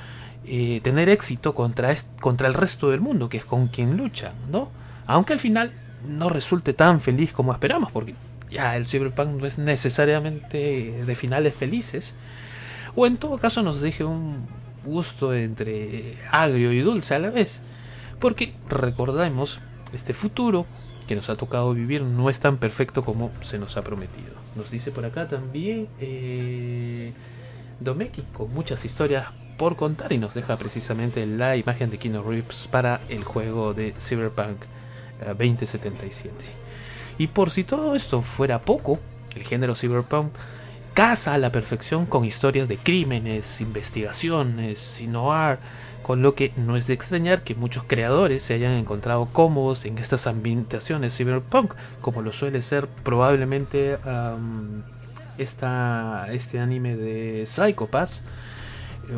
[0.46, 4.68] eh, tener éxito contra, contra el resto del mundo, que es con quien luchan, ¿no?
[5.06, 5.72] Aunque al final
[6.06, 8.14] no resulte tan feliz como esperamos, porque
[8.50, 12.14] ya el cyberpunk no es necesariamente de finales felices,
[12.96, 14.46] o en todo caso nos deje un
[14.84, 17.60] gusto entre agrio y dulce a la vez.
[18.20, 19.60] Porque recordemos,
[19.92, 20.66] este futuro
[21.06, 24.32] que nos ha tocado vivir no es tan perfecto como se nos ha prometido.
[24.56, 27.12] Nos dice por acá también eh,
[27.80, 29.26] Domeki con muchas historias
[29.58, 33.94] por contar y nos deja precisamente la imagen de Kino Reeves para el juego de
[34.00, 34.64] Cyberpunk
[35.38, 36.30] 2077.
[36.30, 36.64] Eh,
[37.18, 38.98] y por si todo esto fuera poco,
[39.36, 40.32] el género Cyberpunk
[40.94, 45.58] casa a la perfección con historias de crímenes, investigaciones noir,
[46.02, 49.98] con lo que no es de extrañar que muchos creadores se hayan encontrado cómodos en
[49.98, 53.98] estas ambientaciones cyberpunk, como lo suele ser probablemente
[55.38, 58.22] esta, este anime de Psychopaths,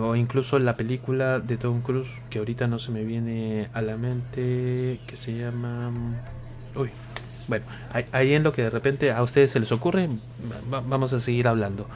[0.01, 3.97] o incluso la película de Tom Cruise, que ahorita no se me viene a la
[3.97, 5.93] mente, que se llama...
[6.75, 6.91] Uy,
[7.49, 7.67] bueno,
[8.13, 10.09] ahí en lo que de repente a ustedes se les ocurre,
[10.69, 11.87] vamos a seguir hablando.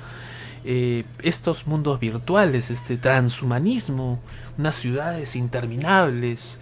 [0.65, 4.21] Eh, estos mundos virtuales, este transhumanismo,
[4.59, 6.59] unas ciudades interminables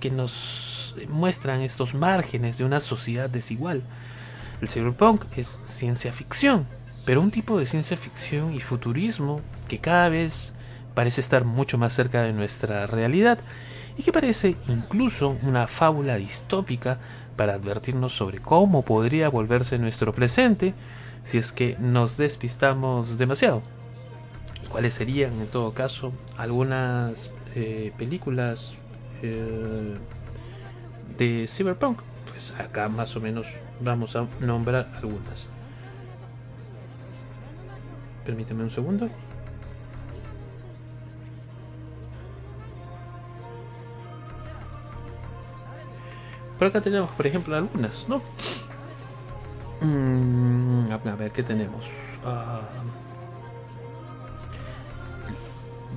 [0.00, 3.82] que nos muestran estos márgenes de una sociedad desigual.
[4.60, 6.66] El cyberpunk es ciencia ficción,
[7.04, 10.52] pero un tipo de ciencia ficción y futurismo que cada vez
[10.94, 13.38] parece estar mucho más cerca de nuestra realidad
[13.96, 16.98] y que parece incluso una fábula distópica
[17.36, 20.74] para advertirnos sobre cómo podría volverse nuestro presente
[21.24, 23.62] si es que nos despistamos demasiado.
[24.64, 28.74] ¿Y cuáles serían en todo caso algunas eh, películas
[29.22, 29.96] eh,
[31.18, 32.00] de cyberpunk?
[32.30, 33.46] Pues acá más o menos
[33.80, 35.46] vamos a nombrar algunas.
[38.24, 39.08] Permíteme un segundo.
[46.62, 48.22] Por acá tenemos, por ejemplo, algunas, ¿no?
[49.80, 51.90] Mm, a ver, ¿qué tenemos?
[52.24, 52.60] Ah,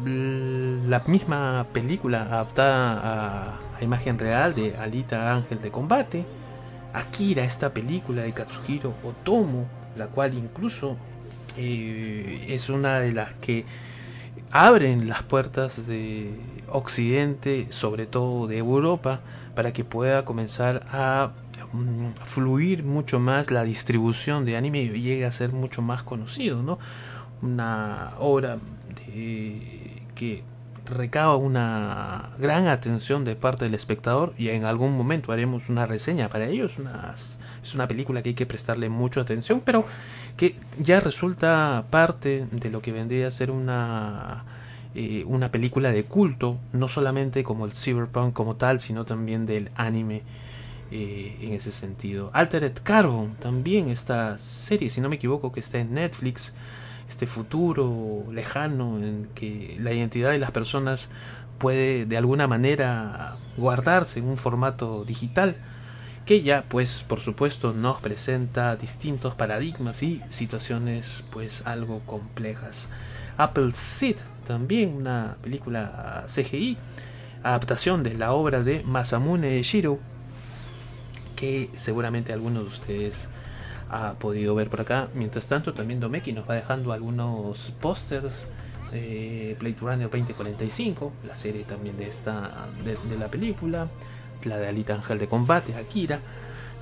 [0.04, 6.26] la misma película adaptada a, imagen real de Alita Ángel de Combate.
[6.94, 10.98] Akira, esta película de Katsuhiro Otomo, la cual incluso
[11.58, 13.66] eh, es una de las que
[14.50, 16.32] abren las puertas de
[16.72, 19.22] Occidente, sobre todo de Europa,
[19.56, 21.32] para que pueda comenzar a
[21.74, 26.62] mm, fluir mucho más la distribución de anime y llegue a ser mucho más conocido,
[26.62, 26.80] ¿no?
[27.42, 28.58] Una obra
[30.16, 30.44] que
[30.86, 36.30] recaba una gran atención de parte del espectador y en algún momento haremos una reseña
[36.30, 36.74] para ellos.
[37.64, 39.86] es una película que hay que prestarle mucha atención, pero
[40.38, 44.44] que ya resulta parte de lo que vendría a ser una
[44.96, 49.70] eh, una película de culto, no solamente como el cyberpunk como tal, sino también del
[49.76, 50.24] anime
[50.92, 52.30] eh, en ese sentido.
[52.34, 56.54] Altered Carbon, también esta serie, si no me equivoco, que está en Netflix,
[57.10, 61.10] este futuro lejano en que la identidad de las personas
[61.58, 65.56] puede de alguna manera guardarse en un formato digital
[66.26, 72.88] que ya pues por supuesto nos presenta distintos paradigmas y situaciones pues algo complejas.
[73.38, 74.18] Apple Seed
[74.48, 76.78] también una película CGI
[77.44, 80.00] adaptación de la obra de Masamune Shiro
[81.36, 83.28] que seguramente algunos de ustedes
[83.90, 85.10] ha podido ver por acá.
[85.14, 88.48] Mientras tanto también Domeki nos va dejando algunos pósters
[88.92, 93.88] de Blade Runner 2045, la serie también de esta de, la película
[94.44, 96.20] la de Alita Ángel de Combate, Akira.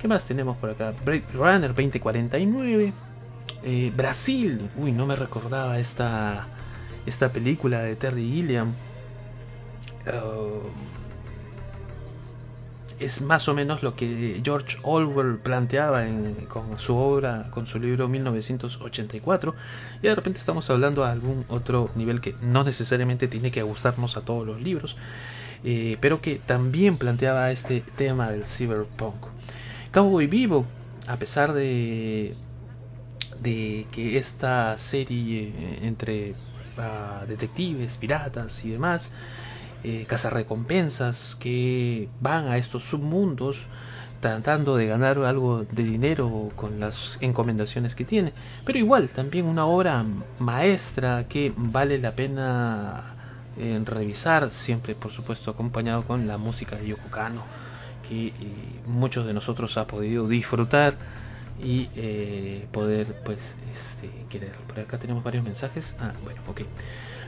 [0.00, 0.92] ¿Qué más tenemos por acá?
[1.04, 2.92] Blade Runner 2049.
[3.62, 4.70] Eh, Brasil.
[4.76, 6.46] Uy, no me recordaba esta,
[7.06, 8.72] esta película de Terry Gilliam.
[10.06, 10.60] Uh,
[13.00, 17.78] es más o menos lo que George Orwell planteaba en, con su obra, con su
[17.78, 19.54] libro 1984.
[20.02, 24.16] Y de repente estamos hablando a algún otro nivel que no necesariamente tiene que gustarnos
[24.16, 24.96] a todos los libros
[25.64, 29.14] eh, pero que también planteaba este tema del cyberpunk.
[29.92, 30.66] Cowboy Vivo,
[31.08, 32.34] a pesar de,
[33.40, 36.32] de que esta serie eh, entre
[36.78, 39.10] uh, detectives, piratas y demás,
[39.82, 43.66] eh, cazarrecompensas que van a estos submundos
[44.20, 48.32] tratando de ganar algo de dinero con las encomendaciones que tiene,
[48.64, 50.02] pero igual también una obra
[50.38, 53.14] maestra que vale la pena
[53.58, 57.42] en revisar, siempre por supuesto acompañado con la música de Yoko Kano,
[58.08, 58.32] que eh,
[58.86, 60.94] muchos de nosotros ha podido disfrutar
[61.62, 63.38] y eh, poder pues
[63.72, 64.52] este, querer.
[64.66, 65.94] Por acá tenemos varios mensajes.
[66.00, 66.62] Ah, bueno, ok.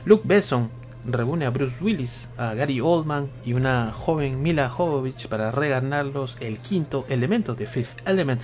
[0.05, 0.69] Luke Besson
[1.05, 6.59] reúne a Bruce Willis, a Gary Oldman y una joven Mila Jovovich para reganarlos el
[6.59, 8.41] quinto elemento de Fifth Element.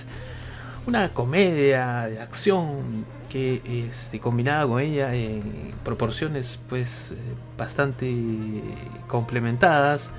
[0.86, 5.42] Una comedia de acción que este, combinada con ella en
[5.82, 7.16] proporciones pues eh,
[7.58, 8.14] bastante
[9.08, 10.10] complementadas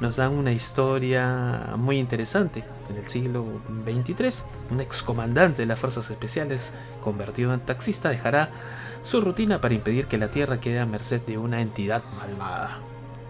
[0.00, 3.44] nos dan una historia muy interesante en el siglo
[3.84, 6.72] XXIII un excomandante de las fuerzas especiales
[7.02, 8.50] convertido en taxista dejará
[9.02, 12.78] su rutina para impedir que la tierra quede a merced de una entidad malvada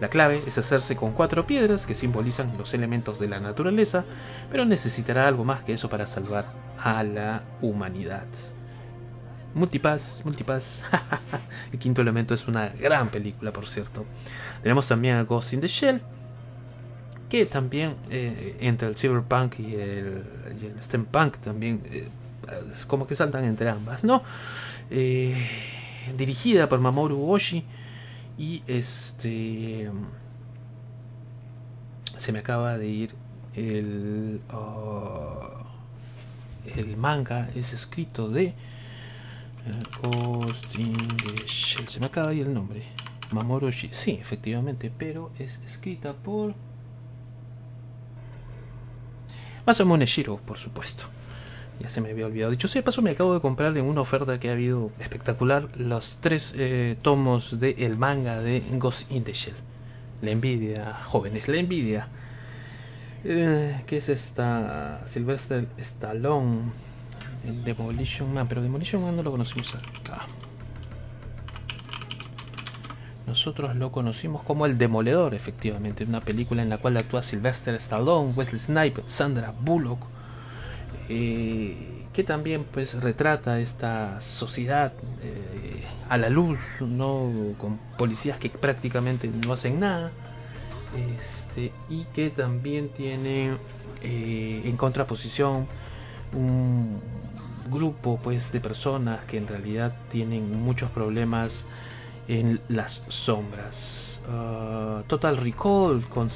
[0.01, 4.03] la clave es hacerse con cuatro piedras que simbolizan los elementos de la naturaleza,
[4.51, 6.45] pero necesitará algo más que eso para salvar
[6.83, 8.25] a la humanidad.
[9.53, 10.81] Multipass, Multipass.
[11.71, 14.03] el quinto elemento es una gran película, por cierto.
[14.61, 16.01] Tenemos también a Ghost in the Shell,
[17.45, 20.23] también eh, entre el cyberpunk y el,
[20.61, 21.05] y el
[21.41, 22.07] también eh,
[22.71, 24.23] es como que saltan entre ambas, ¿no?
[24.89, 25.35] Eh,
[26.17, 27.65] dirigida por Mamoru Oshii
[28.37, 29.89] y este
[32.15, 33.15] se me acaba de ir
[33.55, 35.65] el oh,
[36.75, 38.53] el manga es escrito de
[40.01, 41.87] Ghost in the Shell.
[41.87, 42.83] Se me acaba ahí el nombre.
[43.31, 43.89] Mamoru Shi.
[43.91, 46.53] Sí, efectivamente, pero es escrita por.
[49.65, 51.05] Masamune Shiro, por supuesto.
[51.79, 52.51] Ya se me había olvidado.
[52.51, 56.19] Dicho sea, paso me acabo de comprar en una oferta que ha habido espectacular los
[56.21, 59.55] tres eh, tomos del el manga de Ghost in the Shell.
[60.21, 62.07] La envidia, jóvenes, la envidia.
[63.23, 65.01] Eh, ¿Qué es esta?
[65.07, 66.71] Sylvester Stallone
[67.47, 70.25] el Demolition Man, pero Demolition Man no lo conocimos acá.
[73.27, 78.33] Nosotros lo conocimos como El Demoledor, efectivamente, una película en la cual actúa Sylvester Stallone,
[78.35, 79.99] Wesley Snipes, Sandra Bullock,
[81.09, 88.49] eh, que también pues retrata esta sociedad eh, a la luz, no con policías que
[88.49, 90.11] prácticamente no hacen nada,
[91.17, 93.53] este, y que también tiene
[94.03, 95.67] eh, en contraposición
[96.33, 97.01] un,
[97.69, 101.65] grupo pues de personas que en realidad tienen muchos problemas
[102.27, 104.19] en las sombras.
[104.27, 106.29] Uh, Total Recall con,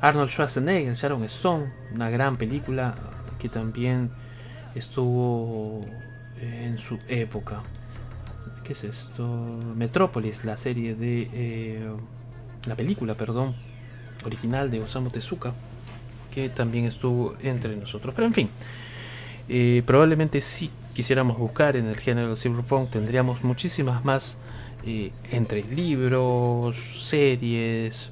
[0.00, 2.94] Arnold Schwarzenegger, Sharon Stone, una gran película
[3.38, 4.10] que también
[4.74, 5.80] estuvo
[6.40, 7.62] en su época.
[8.64, 9.26] ¿Qué es esto?
[9.74, 11.90] Metrópolis, la serie de eh,
[12.66, 13.54] la película, perdón,
[14.24, 15.52] original de Osamu Tezuka,
[16.32, 18.14] que también estuvo entre nosotros.
[18.14, 18.50] Pero en fin,
[19.48, 24.36] eh, probablemente si quisiéramos buscar en el género cyberpunk tendríamos muchísimas más
[24.84, 28.10] eh, entre libros, series,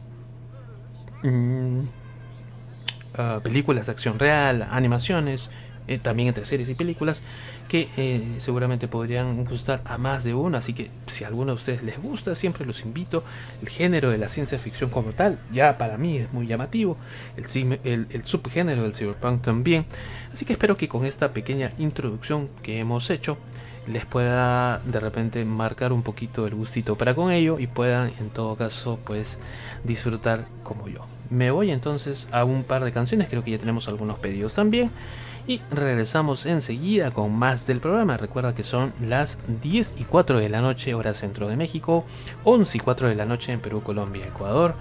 [1.20, 5.50] mmm, uh, películas de acción real, animaciones
[5.88, 7.22] eh, también entre series y películas,
[7.66, 10.58] que eh, seguramente podrían gustar a más de uno.
[10.58, 13.22] Así que si alguno de ustedes les gusta, siempre los invito.
[13.62, 16.96] El género de la ciencia ficción como tal, ya para mí es muy llamativo.
[17.36, 19.86] El, el, el subgénero del cyberpunk también.
[20.32, 23.36] Así que espero que con esta pequeña introducción que hemos hecho,
[23.86, 28.30] les pueda de repente marcar un poquito el gustito para con ello y puedan en
[28.30, 29.38] todo caso pues
[29.84, 31.06] disfrutar como yo.
[31.30, 34.90] Me voy entonces a un par de canciones, creo que ya tenemos algunos pedidos también.
[35.48, 38.16] Y regresamos enseguida con más del programa.
[38.16, 42.04] Recuerda que son las 10 y 4 de la noche, hora centro de México,
[42.44, 44.74] 11 y 4 de la noche en Perú, Colombia, Ecuador.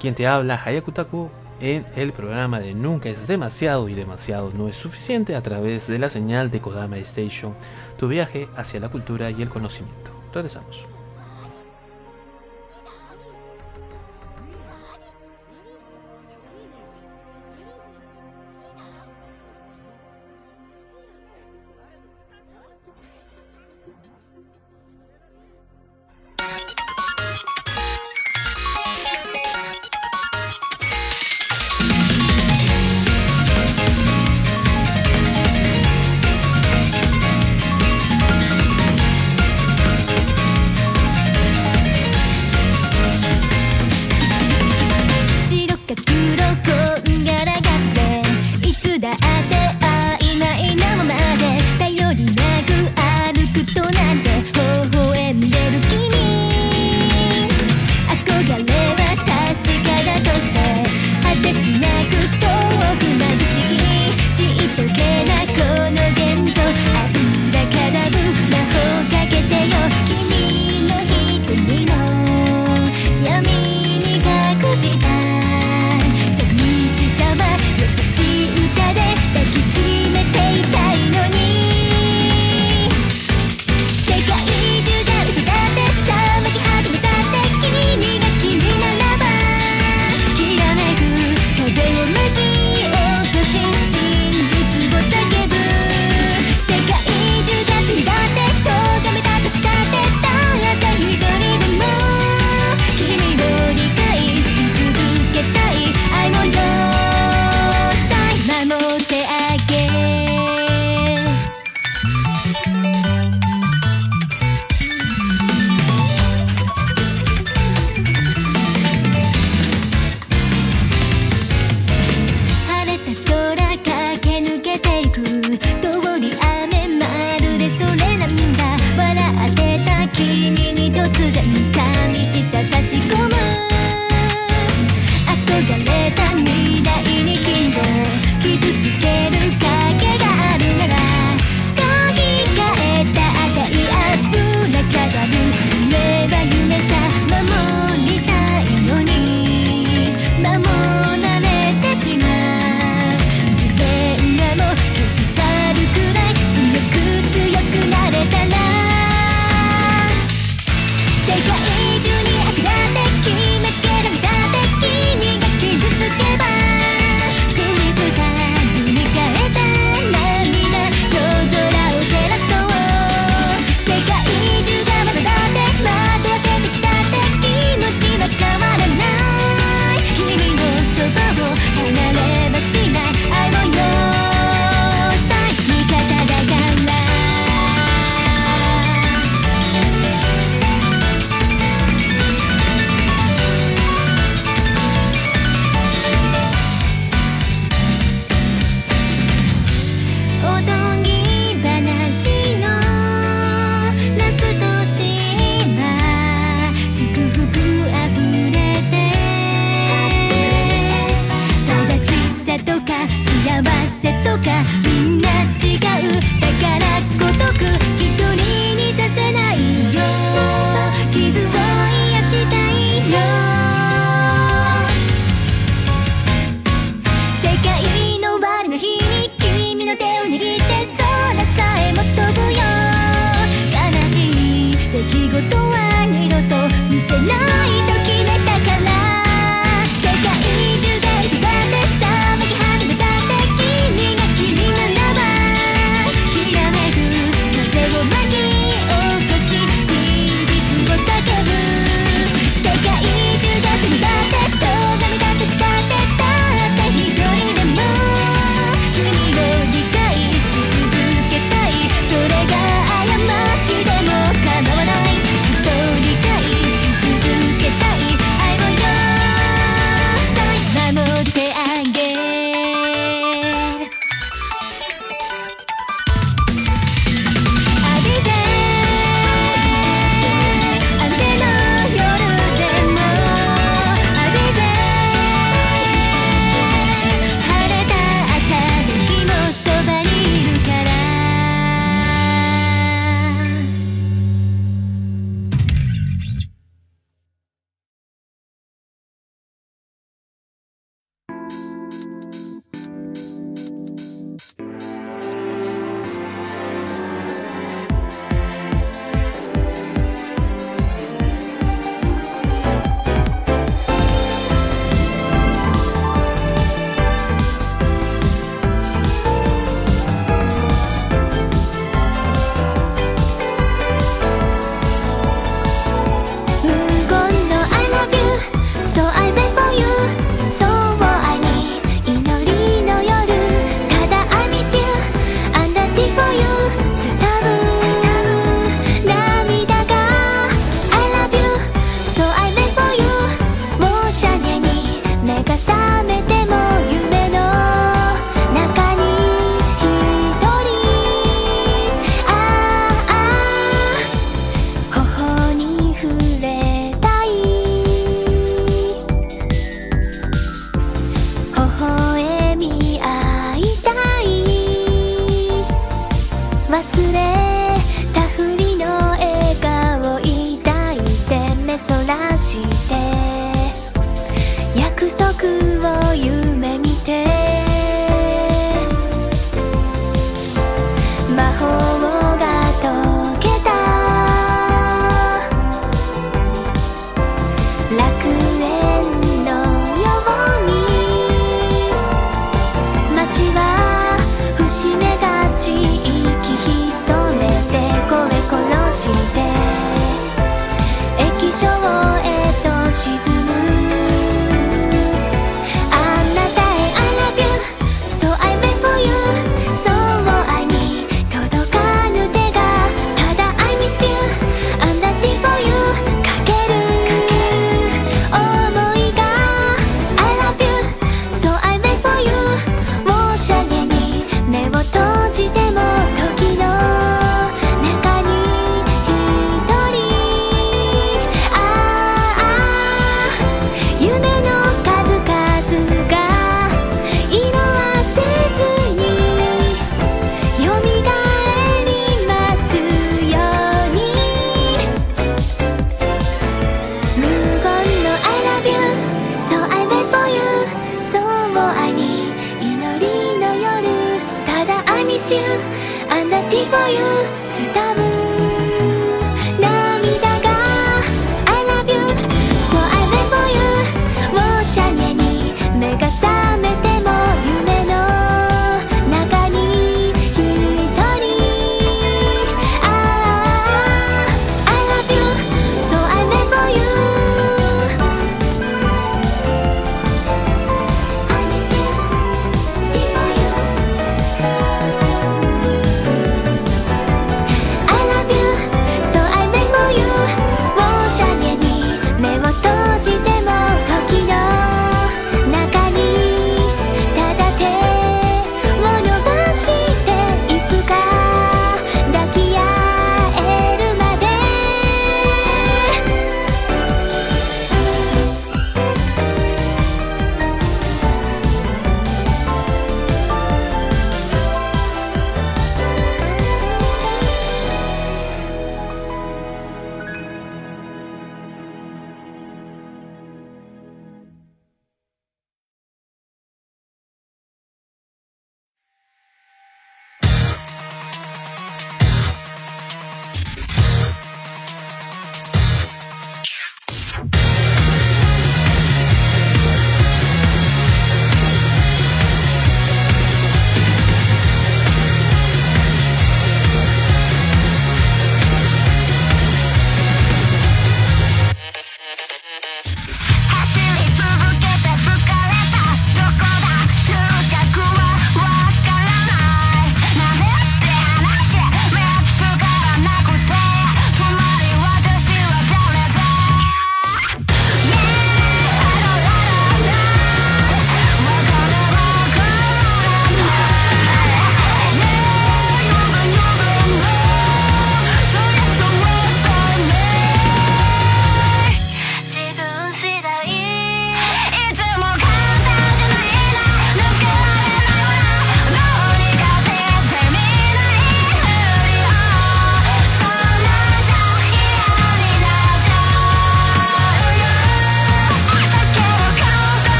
[0.00, 1.30] Quien te habla, Hayakutaku,
[1.60, 6.00] en el programa de Nunca es demasiado y demasiado no es suficiente a través de
[6.00, 7.54] la señal de Kodama Station,
[7.96, 10.10] tu viaje hacia la cultura y el conocimiento.
[10.34, 10.91] Regresamos.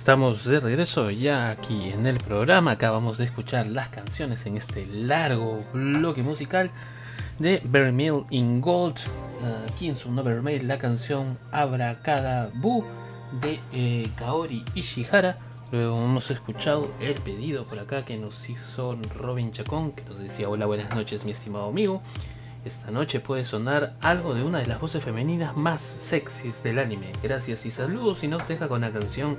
[0.00, 2.70] Estamos de regreso ya aquí en el programa.
[2.70, 6.70] Acabamos de escuchar las canciones en este largo bloque musical
[7.38, 7.60] de
[7.92, 8.96] Mill in Gold.
[9.68, 12.82] aquí en su Mail la canción Abracada Bu
[13.42, 15.36] de eh, Kaori Ishihara.
[15.70, 20.48] Luego hemos escuchado el pedido por acá que nos hizo Robin Chacón, que nos decía:
[20.48, 22.00] Hola, buenas noches, mi estimado amigo.
[22.64, 27.12] Esta noche puede sonar algo de una de las voces femeninas más sexys del anime.
[27.22, 29.36] Gracias y saludos y nos deja con la canción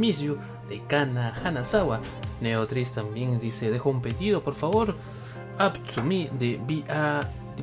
[0.00, 2.00] Miss You de Kana Hanazawa.
[2.40, 4.94] Neotris también dice, dejo un pedido por favor.
[5.60, 6.58] Up to Me de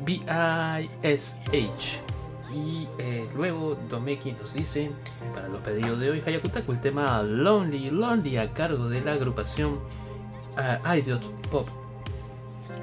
[0.06, 2.02] B.I.S.H.
[2.54, 4.92] Y eh, luego Domeki nos dice,
[5.34, 9.80] para los pedidos de hoy, Hayakutaku, el tema Lonely Lonely a cargo de la agrupación
[10.56, 11.68] uh, Idiot Pop.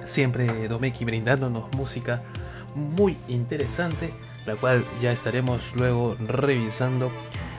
[0.05, 2.23] Siempre Domeki brindándonos música
[2.75, 4.13] muy interesante,
[4.47, 7.11] la cual ya estaremos luego revisando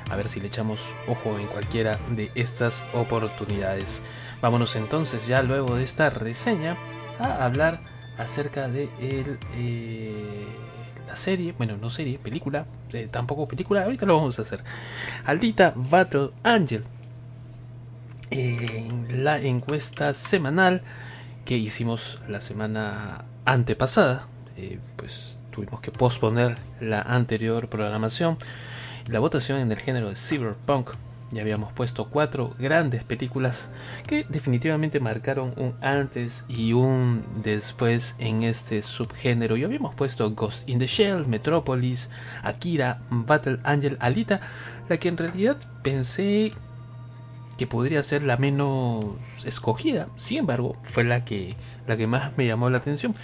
[0.10, 4.02] a ver si le echamos ojo en cualquiera de estas oportunidades.
[4.42, 6.78] Vámonos entonces ya luego de esta reseña
[7.20, 7.80] a hablar
[8.18, 10.46] acerca de el, eh,
[11.08, 14.64] la serie, bueno, no serie, película, eh, tampoco película, ahorita lo vamos a hacer.
[15.26, 16.84] Aldita Battle Angel.
[18.32, 20.82] En la encuesta semanal
[21.46, 24.28] que hicimos la semana antepasada,
[24.58, 28.38] eh, pues tuvimos que posponer la anterior programación
[29.08, 30.92] la votación en el género de cyberpunk.
[31.32, 33.70] Ya habíamos puesto cuatro grandes películas
[34.08, 39.58] que definitivamente marcaron un antes y un después en este subgénero.
[39.58, 42.10] Y habíamos puesto Ghost in the Shell, Metropolis,
[42.44, 44.40] Akira, Battle Angel, Alita,
[44.88, 46.54] la que en realidad pensé
[47.58, 49.06] que podría ser la menos
[49.46, 50.08] escogida.
[50.18, 51.56] Sin embargo, fue la que,
[51.88, 53.16] la que más me llamó la atención.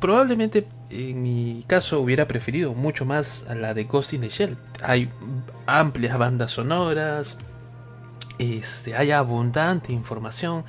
[0.00, 4.56] Probablemente en mi caso hubiera preferido mucho más a la de Ghost in the Shell.
[4.82, 5.08] Hay
[5.66, 7.38] amplias bandas sonoras,
[8.38, 10.64] este, hay abundante información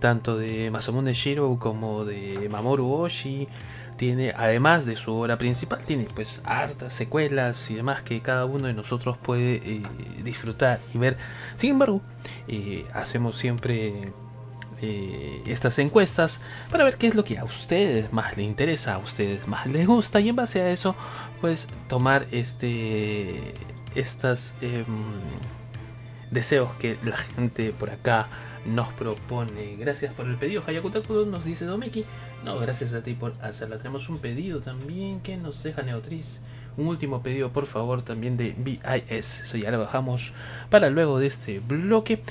[0.00, 3.48] tanto de Masamune Shiro como de Mamoru Oshii
[3.96, 8.68] tiene además de su obra principal tiene pues hartas secuelas y demás que cada uno
[8.68, 9.82] de nosotros puede eh,
[10.22, 11.16] disfrutar y ver
[11.56, 12.00] sin embargo
[12.46, 14.12] eh, hacemos siempre
[14.82, 16.40] eh, estas encuestas
[16.70, 19.86] para ver qué es lo que a ustedes más les interesa a ustedes más les
[19.86, 20.94] gusta y en base a eso
[21.40, 23.54] pues tomar este
[23.94, 24.84] estas em,
[26.30, 28.28] deseos que la gente por acá
[28.66, 29.76] nos propone.
[29.76, 32.04] Gracias por el pedido, Hayakutakudo, nos dice Domeki.
[32.44, 33.78] No, gracias a ti por hacerla.
[33.78, 36.40] Tenemos un pedido también que nos deja Neotriz.
[36.78, 39.40] Un último pedido, por favor, también de BIS.
[39.40, 40.32] Eso ya lo bajamos
[40.70, 42.22] para luego de este bloque.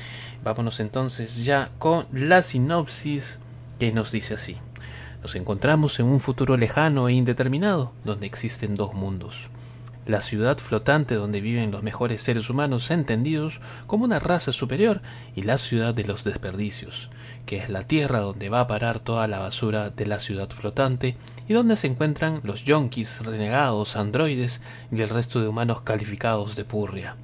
[0.44, 3.40] Vámonos entonces ya con la sinopsis
[3.78, 4.58] que nos dice así.
[5.22, 9.50] Nos encontramos en un futuro lejano e indeterminado, donde existen dos mundos
[10.08, 15.02] la ciudad flotante donde viven los mejores seres humanos entendidos como una raza superior
[15.36, 17.10] y la ciudad de los desperdicios,
[17.46, 21.18] que es la tierra donde va a parar toda la basura de la ciudad flotante
[21.48, 24.62] y donde se encuentran los yonkis, renegados, androides
[24.92, 27.16] y el resto de humanos calificados de purria.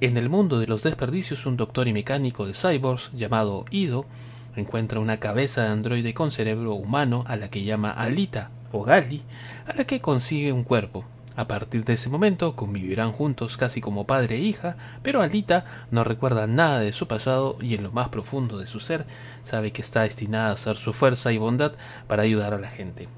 [0.00, 4.04] En el mundo de los desperdicios, un doctor y mecánico de cyborgs llamado Ido
[4.56, 9.22] encuentra una cabeza de androide con cerebro humano a la que llama Alita o Gali,
[9.66, 11.04] a la que consigue un cuerpo,
[11.36, 16.04] a partir de ese momento convivirán juntos casi como padre e hija, pero Alita no
[16.04, 19.06] recuerda nada de su pasado y en lo más profundo de su ser
[19.44, 21.72] sabe que está destinada a ser su fuerza y bondad
[22.08, 23.08] para ayudar a la gente.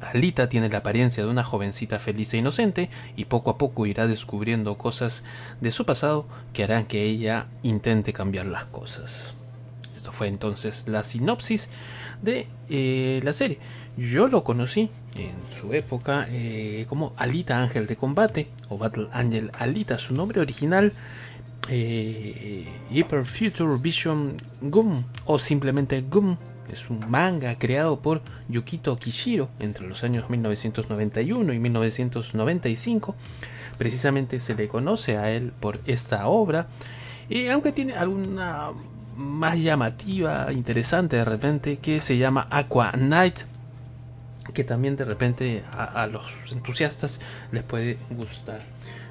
[0.00, 4.06] Alita tiene la apariencia de una jovencita feliz e inocente y poco a poco irá
[4.06, 5.24] descubriendo cosas
[5.60, 9.34] de su pasado que harán que ella intente cambiar las cosas.
[9.96, 11.68] Esto fue entonces la sinopsis
[12.22, 13.58] de eh, la serie.
[13.98, 19.50] Yo lo conocí en su época eh, como Alita Ángel de Combate o Battle Angel
[19.58, 20.92] Alita, su nombre original
[21.68, 26.36] eh, Hyper Future Vision Gum o simplemente Gum.
[26.72, 33.16] Es un manga creado por Yukito Kishiro entre los años 1991 y 1995.
[33.78, 36.68] Precisamente se le conoce a él por esta obra.
[37.28, 38.68] Y aunque tiene alguna
[39.16, 43.40] más llamativa, interesante de repente, que se llama Aqua Night
[44.54, 47.20] que también de repente a, los entusiastas
[47.52, 48.60] les puede gustar.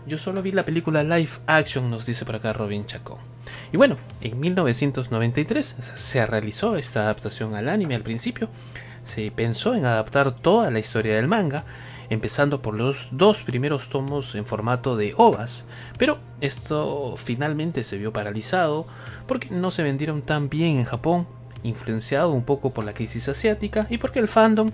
[0.06, 3.18] Yo solo vi la película Live Action, nos dice por acá Robin Chacón.
[3.72, 8.50] Y bueno, en 1993 se realizó esta adaptación al anime al principio.
[9.06, 11.66] Se pensó en adaptar toda la historia del manga,
[12.10, 15.66] empezando por los dos primeros tomos en formato de ovas,
[15.98, 18.86] pero esto finalmente se vio paralizado
[19.28, 21.28] porque no se vendieron tan bien en Japón,
[21.64, 24.72] influenciado un poco por la crisis asiática y porque el fandom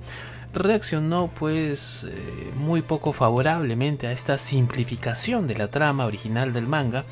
[0.54, 7.06] reaccionó pues eh, muy poco favorablemente a esta simplificación de la trama original del manga,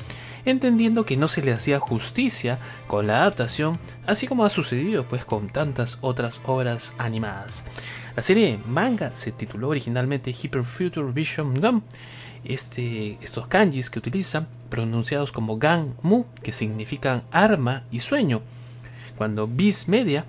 [0.44, 5.24] entendiendo que no se le hacía justicia con la adaptación, así como ha sucedido pues
[5.24, 7.64] con tantas otras obras animadas.
[8.14, 11.82] La serie manga se tituló originalmente Hyper Future Vision Gum.
[12.44, 18.42] Este, estos kanjis que utilizan, pronunciados como Gan Mu, que significan arma y sueño.
[19.16, 20.24] Cuando Viz Media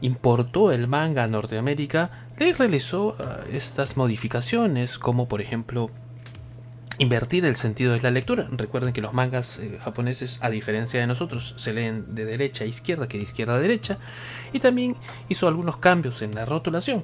[0.00, 3.14] importó el manga a Norteamérica, le realizó uh,
[3.52, 5.90] estas modificaciones, como por ejemplo
[6.98, 8.48] invertir el sentido de la lectura.
[8.52, 12.66] Recuerden que los mangas eh, japoneses, a diferencia de nosotros, se leen de derecha a
[12.66, 13.98] izquierda que de izquierda a derecha,
[14.52, 14.96] y también
[15.28, 17.02] hizo algunos cambios en la rotulación.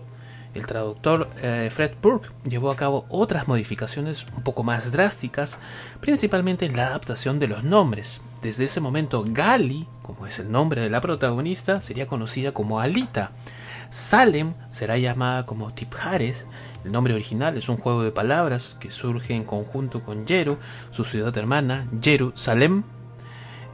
[0.55, 5.59] El traductor eh, Fred Burke llevó a cabo otras modificaciones un poco más drásticas,
[6.01, 8.20] principalmente en la adaptación de los nombres.
[8.43, 13.31] Desde ese momento, Gali, como es el nombre de la protagonista, sería conocida como Alita.
[13.90, 16.46] Salem será llamada como Tiphares.
[16.84, 20.58] El nombre original es un juego de palabras que surge en conjunto con Yeru,
[20.92, 22.84] su ciudad hermana, Jerusalem,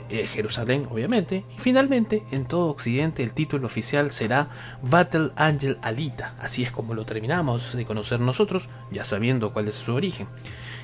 [0.09, 4.49] eh, Jerusalén obviamente, y finalmente en todo Occidente el título oficial será
[4.83, 9.75] Battle Angel Alita, así es como lo terminamos de conocer nosotros, ya sabiendo cuál es
[9.75, 10.29] su origen.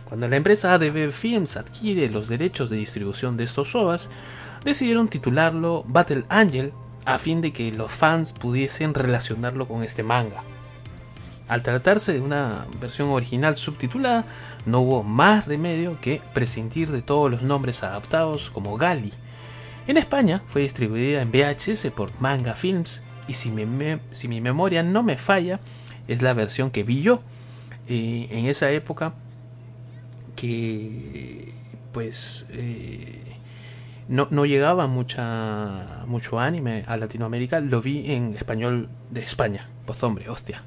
[0.04, 4.10] Cuando la empresa ADB Films adquiere los derechos de distribución de estos OVAs,
[4.64, 6.72] decidieron titularlo Battle Angel
[7.04, 10.42] a fin de que los fans pudiesen relacionarlo con este manga.
[11.48, 14.24] Al tratarse de una versión original subtitulada,
[14.64, 19.12] no hubo más remedio que prescindir de todos los nombres adaptados como Gali.
[19.86, 25.16] En España fue distribuida en VHS por Manga Films y si mi, memoria no me
[25.16, 25.60] falla,
[26.08, 27.20] es la versión que vi yo
[27.88, 29.12] eh, en esa época
[30.36, 31.52] que
[31.92, 33.31] pues eh,
[34.12, 40.28] no, llegaba mucha, mucho anime a Latinoamérica, lo vi en español de España, pues hombre,
[40.28, 40.62] hostia.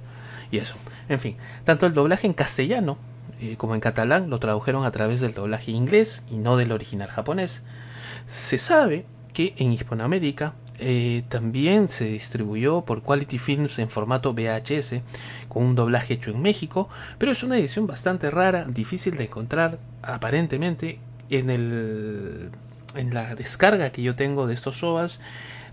[0.51, 0.75] Y eso.
[1.09, 2.97] En fin, tanto el doblaje en castellano
[3.39, 7.09] eh, como en catalán lo tradujeron a través del doblaje inglés y no del original
[7.09, 7.63] japonés.
[8.25, 15.01] Se sabe que en Hispanoamérica eh, también se distribuyó por Quality Films en formato VHS
[15.49, 16.89] con un doblaje hecho en México,
[17.19, 20.97] pero es una edición bastante rara, difícil de encontrar aparentemente
[21.29, 22.49] en el
[22.95, 25.19] en la descarga que yo tengo de estos OVAs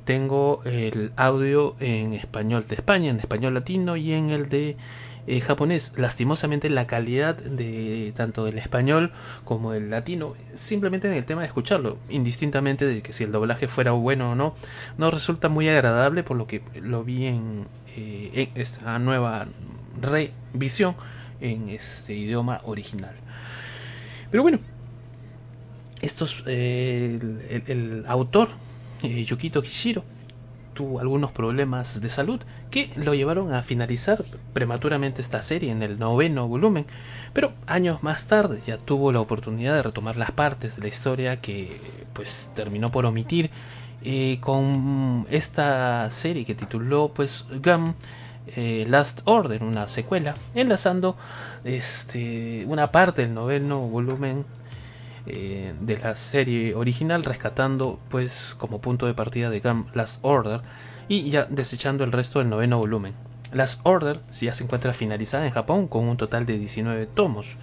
[0.05, 4.77] tengo el audio en español de España, en español latino y en el de
[5.29, 5.93] eh, japonés.
[5.97, 9.13] Lastimosamente la calidad de tanto del español
[9.45, 13.69] como del latino, simplemente en el tema de escucharlo, indistintamente de que si el doblaje
[13.69, 14.57] fuera bueno o no,
[14.99, 17.67] no resulta muy agradable por lo que lo vi en,
[17.97, 19.47] eh, en esta nueva
[20.01, 20.97] revisión
[21.41, 23.15] en este idioma original.
[24.31, 24.59] Pero bueno,
[26.03, 27.19] estos, eh,
[27.69, 28.49] el, autor,
[29.03, 30.05] eh, Yukito Kishiro,
[30.75, 35.99] tuvo algunos problemas de salud que lo llevaron a finalizar prematuramente esta serie en el
[35.99, 36.87] noveno volumen,
[37.33, 41.41] pero años más tarde ya tuvo la oportunidad de retomar las partes de la historia
[41.41, 41.69] que
[42.15, 43.51] pues terminó por omitir
[44.03, 47.95] eh, con esta serie que tituló pues Gum
[48.57, 51.17] Last Order, una secuela, enlazando
[51.65, 54.45] este, una parte del noveno volumen
[55.27, 60.61] eh, de la serie original, rescatando pues como punto de partida de Gum Last Order
[61.09, 63.15] y ya desechando el resto del noveno volumen.
[63.53, 67.57] Last Order ya se encuentra finalizada en Japón con un total de 19 tomos.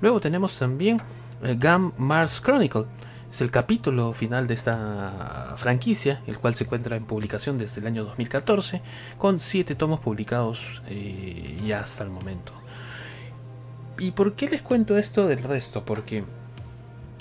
[0.00, 1.00] Luego tenemos también
[1.42, 2.86] eh, Gum Mars Chronicle,
[3.34, 7.88] es el capítulo final de esta franquicia, el cual se encuentra en publicación desde el
[7.88, 8.80] año 2014,
[9.18, 12.52] con 7 tomos publicados eh, ya hasta el momento.
[13.98, 15.84] ¿Y por qué les cuento esto del resto?
[15.84, 16.22] Porque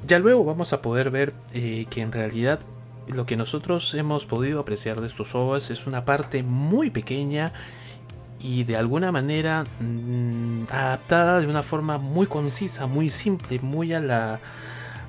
[0.08, 2.60] ya luego vamos a poder ver eh, que en realidad
[3.08, 7.52] lo que nosotros hemos podido apreciar de estos ovas es una parte muy pequeña
[8.40, 14.00] y de alguna manera mmm, adaptada de una forma muy concisa, muy simple, muy a
[14.00, 14.40] la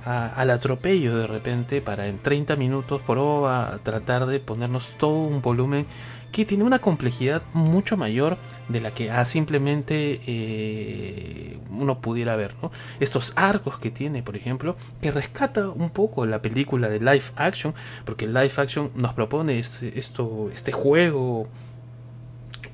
[0.04, 5.18] a, al atropello de repente para en 30 minutos por ova tratar de ponernos todo
[5.18, 5.86] un volumen
[6.34, 8.38] que tiene una complejidad mucho mayor
[8.68, 12.56] de la que a simplemente eh, uno pudiera ver.
[12.60, 12.72] ¿no?
[12.98, 17.72] Estos arcos que tiene, por ejemplo, que rescata un poco la película de live action,
[18.04, 21.46] porque live action nos propone este, esto, este juego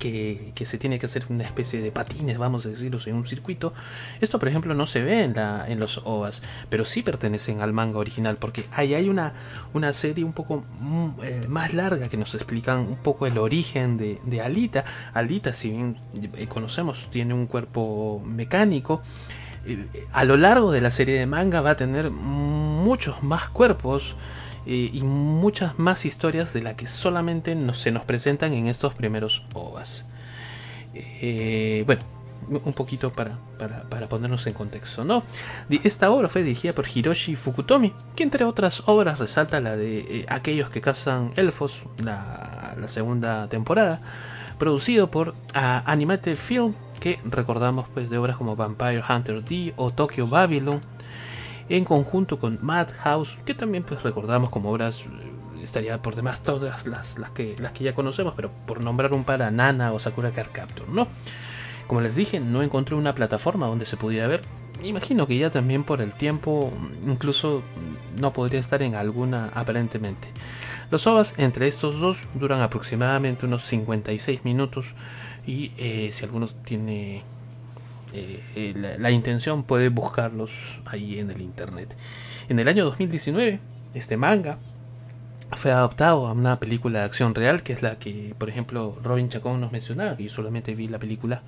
[0.00, 3.72] que, se tiene que hacer una especie de patines, vamos a decirlo, en un circuito.
[4.20, 8.36] Esto, por ejemplo, no se ve en, los OVAs, pero sí pertenecen al manga original,
[8.36, 9.32] porque ahí hay una,
[9.74, 13.96] una serie un poco mm, eh, más larga que nos explican un poco el origen
[13.96, 14.84] de, de Alita.
[15.14, 15.96] Alita, si bien
[16.34, 19.02] eh, conocemos, tiene un cuerpo mecánico.
[19.66, 24.16] Eh, a lo largo de la serie de manga va a tener muchos más cuerpos
[24.66, 28.94] eh, y muchas más historias de las que solamente nos, se nos presentan en estos
[28.94, 30.06] primeros OVAs.
[30.94, 32.02] Eh, bueno,
[32.48, 35.22] un poquito para, para, para, ponernos en contexto, ¿no?
[35.84, 40.26] Esta obra fue dirigida por Hiroshi Fukutomi, que entre otras obras resalta la de eh,
[40.28, 44.00] Aquellos que cazan elfos, la, segunda temporada,
[44.58, 45.34] producido por uh,
[45.84, 50.80] Animated Film, que recordamos pues de obras como Vampire Hunter D o Tokyo Babylon,
[51.70, 55.04] en conjunto con Madhouse, que también pues recordamos como obras
[55.62, 59.24] estaría por demás todas las, las, que, las que ya conocemos, pero por nombrar un
[59.24, 61.06] par a Nana o Sakura Card Captor, ¿no?
[61.86, 64.42] Como les dije, no encontré una plataforma donde se pudiera ver.
[64.82, 66.72] Imagino que ya también por el tiempo,
[67.06, 67.62] incluso
[68.16, 70.28] no podría estar en alguna aparentemente.
[70.90, 74.86] Los OVAs entre estos dos duran aproximadamente unos 56 minutos
[75.46, 77.22] y eh, si alguno tiene
[78.14, 81.94] eh, la, la, intención puede buscarlos ahí en el internet.
[82.48, 83.60] En el año 2019,
[83.94, 84.58] este manga
[85.52, 89.28] fue adaptado a una película de acción real, que es la que, por ejemplo, Robin
[89.28, 91.42] Chacón nos mencionaba, que yo solamente vi la película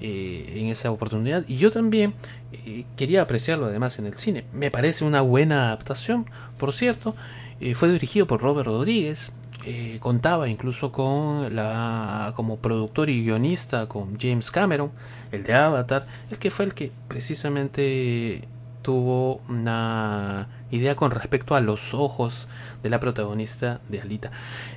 [0.00, 2.14] eh, en esa oportunidad, y yo también
[2.52, 4.44] eh, quería apreciarlo además en el cine.
[4.52, 6.26] Me parece una buena adaptación,
[6.58, 7.14] por cierto.
[7.60, 9.30] Eh, fue dirigido por Robert Rodríguez,
[9.64, 14.90] eh, contaba incluso con la como productor y guionista con James Cameron,
[15.32, 18.46] el de Avatar, el que fue el que precisamente
[18.82, 22.48] tuvo una idea con respecto a los ojos
[22.82, 24.30] de la protagonista de Alita.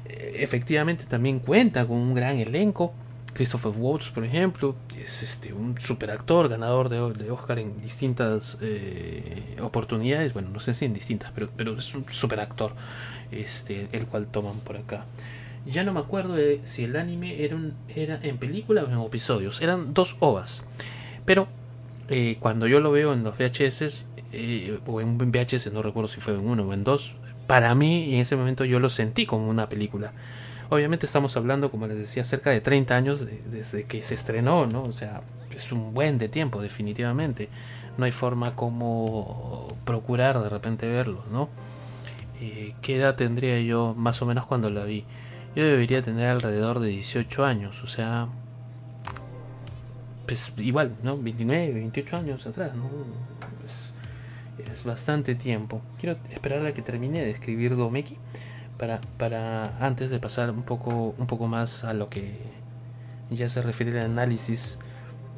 [0.06, 2.94] Eh, efectivamente también cuenta con un gran elenco.
[3.34, 9.57] Christopher Waltz, por ejemplo, es este un super actor, ganador de, Oscar en distintas eh,
[9.61, 10.32] oportunidades.
[10.32, 12.72] Bueno, no sé si en distintas, pero, pero es un super actor
[13.32, 15.03] este, el cual toman por acá.
[15.65, 19.61] Ya no me acuerdo si el anime era, un, era en película o en episodios.
[19.61, 20.63] Eran dos ovas.
[21.25, 21.47] Pero
[22.09, 26.07] eh, cuando yo lo veo en los VHS, eh, o en un VHS, no recuerdo
[26.07, 27.13] si fue en uno o en dos,
[27.47, 30.11] para mí en ese momento yo lo sentí como una película.
[30.69, 34.65] Obviamente estamos hablando, como les decía, cerca de 30 años de, desde que se estrenó,
[34.65, 34.83] ¿no?
[34.83, 35.21] O sea,
[35.55, 37.49] es un buen de tiempo, definitivamente.
[37.97, 41.49] No hay forma como procurar de repente verlo, ¿no?
[42.41, 45.05] Eh, ¿Qué edad tendría yo más o menos cuando la vi?
[45.56, 48.27] Yo debería tener alrededor de 18 años, o sea,
[50.27, 51.18] pues igual, ¿no?
[51.18, 52.84] 29, 28 años atrás, ¿no?
[53.61, 53.94] Pues,
[54.69, 55.82] es bastante tiempo.
[55.99, 58.18] Quiero esperar a que termine de escribir Domeki
[58.77, 62.38] para, para antes de pasar un poco, un poco más a lo que
[63.30, 64.77] ya se refiere al análisis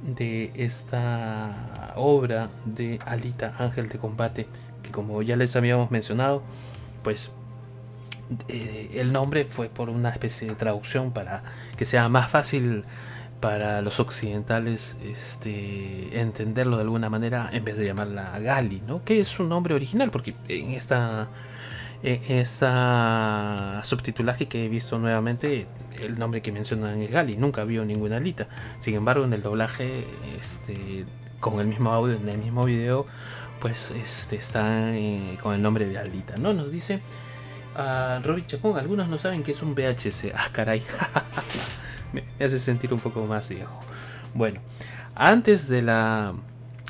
[0.01, 4.47] de esta obra de Alita Ángel de Combate,
[4.83, 6.41] que como ya les habíamos mencionado,
[7.03, 7.29] pues
[8.47, 11.43] eh, el nombre fue por una especie de traducción para
[11.77, 12.83] que sea más fácil
[13.39, 19.03] para los occidentales este, entenderlo de alguna manera en vez de llamarla Gali, ¿no?
[19.03, 21.27] que es un nombre original, porque en esta,
[22.01, 25.67] en esta subtitulaje que he visto nuevamente,
[26.01, 28.47] el nombre que mencionan es Gali, nunca vio ninguna alita.
[28.79, 30.05] Sin embargo, en el doblaje,
[30.39, 31.05] este,
[31.39, 33.05] con el mismo audio, en el mismo video,
[33.59, 36.53] pues este, está eh, con el nombre de Alita, ¿no?
[36.53, 37.01] Nos dice
[37.77, 40.31] a Robin Chacón, algunos no saben que es un VHS.
[40.33, 40.83] Ah, caray.
[42.13, 43.79] me hace sentir un poco más viejo.
[44.33, 44.59] Bueno,
[45.15, 46.33] antes de la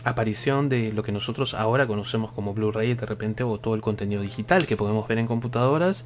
[0.04, 4.22] aparición de lo que nosotros ahora conocemos como Blu-ray de repente o todo el contenido
[4.22, 6.06] digital que podemos ver en computadoras,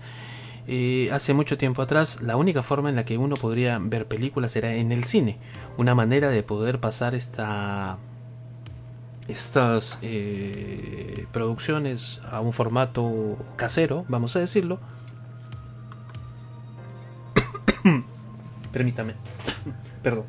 [0.68, 4.56] eh, hace mucho tiempo atrás la única forma en la que uno podría ver películas
[4.56, 5.38] era en el cine.
[5.78, 7.98] Una manera de poder pasar esta
[9.32, 14.80] estas eh, producciones a un formato casero, vamos a decirlo.
[18.72, 19.16] Permítame.
[20.04, 20.26] Perdón.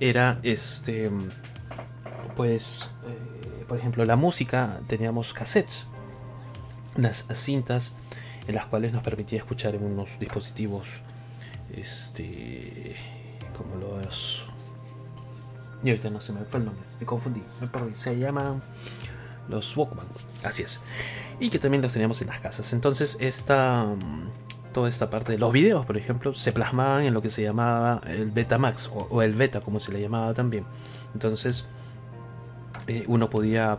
[0.00, 1.10] Era este.
[2.36, 2.88] Pues.
[3.06, 4.80] eh, por ejemplo, la música.
[4.86, 5.86] Teníamos cassettes.
[6.96, 7.92] Unas cintas.
[8.46, 10.86] En las cuales nos permitía escuchar en unos dispositivos.
[11.72, 12.96] Este.
[13.56, 14.43] Como los.
[15.84, 16.84] Y ahorita no se me fue el nombre.
[16.98, 17.42] Me confundí.
[17.60, 17.94] Me perdí.
[18.02, 18.62] Se llaman.
[19.48, 20.06] Los Walkman.
[20.42, 20.80] Así es.
[21.38, 22.72] Y que también los teníamos en las casas.
[22.72, 23.86] Entonces, esta
[24.72, 28.00] toda esta parte de los videos, por ejemplo, se plasmaban en lo que se llamaba
[28.08, 30.64] el Betamax o, o el Beta, como se le llamaba también.
[31.14, 31.64] Entonces,
[32.86, 33.78] eh, uno podía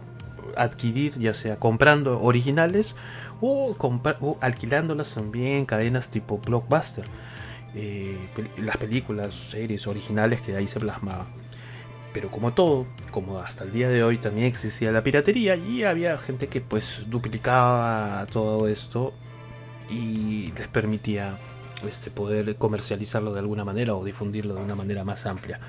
[0.58, 2.96] adquirir, ya sea comprando originales
[3.42, 3.76] o,
[4.42, 7.06] alquilándolas también en cadenas tipo Blockbuster.
[7.76, 8.18] Eh,
[8.58, 11.28] las películas, series originales que ahí se plasmaban.
[12.16, 16.18] Pero como todo, como hasta el día de hoy también existía la piratería y había
[16.18, 19.14] gente que pues duplicaba todo esto
[19.90, 21.38] y les permitía
[21.86, 25.60] este, poder comercializarlo de alguna manera o difundirlo de una manera más amplia.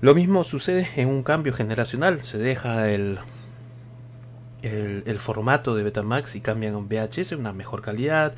[0.00, 3.18] Lo mismo sucede en un cambio generacional, se deja el,
[4.62, 8.32] el, el formato de Betamax y cambian a un VHS, una mejor calidad,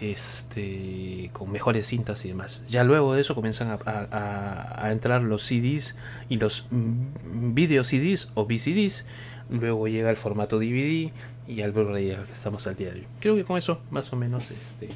[0.00, 2.62] este, con mejores cintas y demás.
[2.68, 5.96] Ya luego de eso comienzan a, entrar los CDs
[6.28, 9.04] y los video CDs o VCDs.
[9.50, 11.12] Luego llega el formato DVD
[11.48, 13.06] y al Blu-ray al que estamos al día de hoy.
[13.20, 14.88] Creo que con eso más o menos este,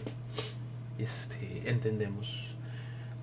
[0.98, 2.50] este, entendemos.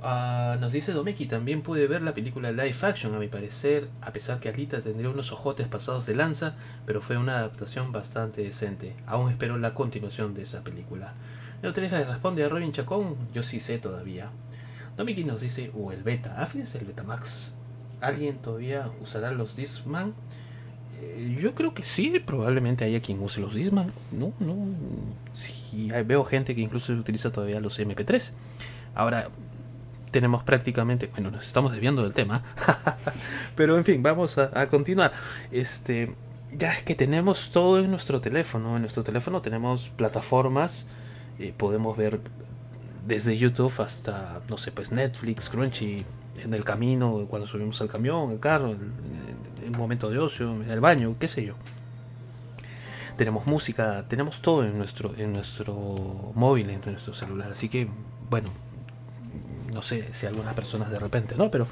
[0.03, 4.14] Ah, nos dice Domeki, también pude ver la película live action, a mi parecer, a
[4.14, 6.53] pesar que Alita tendría unos ojotes pasados de lanza,
[6.85, 8.95] pero fue una adaptación bastante decente.
[9.07, 11.14] Aún espero la continuación de esa película.
[11.61, 14.29] Neo 3 le responde a Robin Chacón, yo sí sé todavía.
[14.95, 17.51] Domeki nos dice, o el beta, ah, fíjense el Betamax.
[18.01, 20.13] ¿Alguien todavía usará los Discman?
[21.01, 23.91] Eh, yo creo que sí, probablemente haya quien use los Discman.
[24.11, 24.55] No, no.
[25.34, 28.31] Sí, veo gente que incluso utiliza todavía los MP3.
[28.93, 29.29] Ahora,
[30.11, 32.43] tenemos prácticamente, bueno, nos estamos desviando del tema,
[33.55, 35.11] pero en fin, vamos a, a continuar.
[35.51, 36.13] Este,
[36.55, 38.75] ya es que tenemos todo en nuestro teléfono.
[38.75, 40.88] En nuestro teléfono tenemos plataformas,
[41.39, 42.19] eh, podemos ver
[43.05, 46.05] desde YouTube hasta, no sé, pues Netflix, Crunchy,
[46.43, 50.69] en el camino, cuando subimos al camión, al carro, en un momento de ocio, en
[50.69, 51.55] el baño, qué sé yo.
[53.18, 55.73] Tenemos música, tenemos todo en nuestro, en nuestro
[56.35, 57.51] móvil, en nuestro celular.
[57.51, 57.88] Así que,
[58.30, 58.49] bueno,
[59.73, 61.49] no sé si algunas personas de repente, ¿no?
[61.49, 61.68] Pero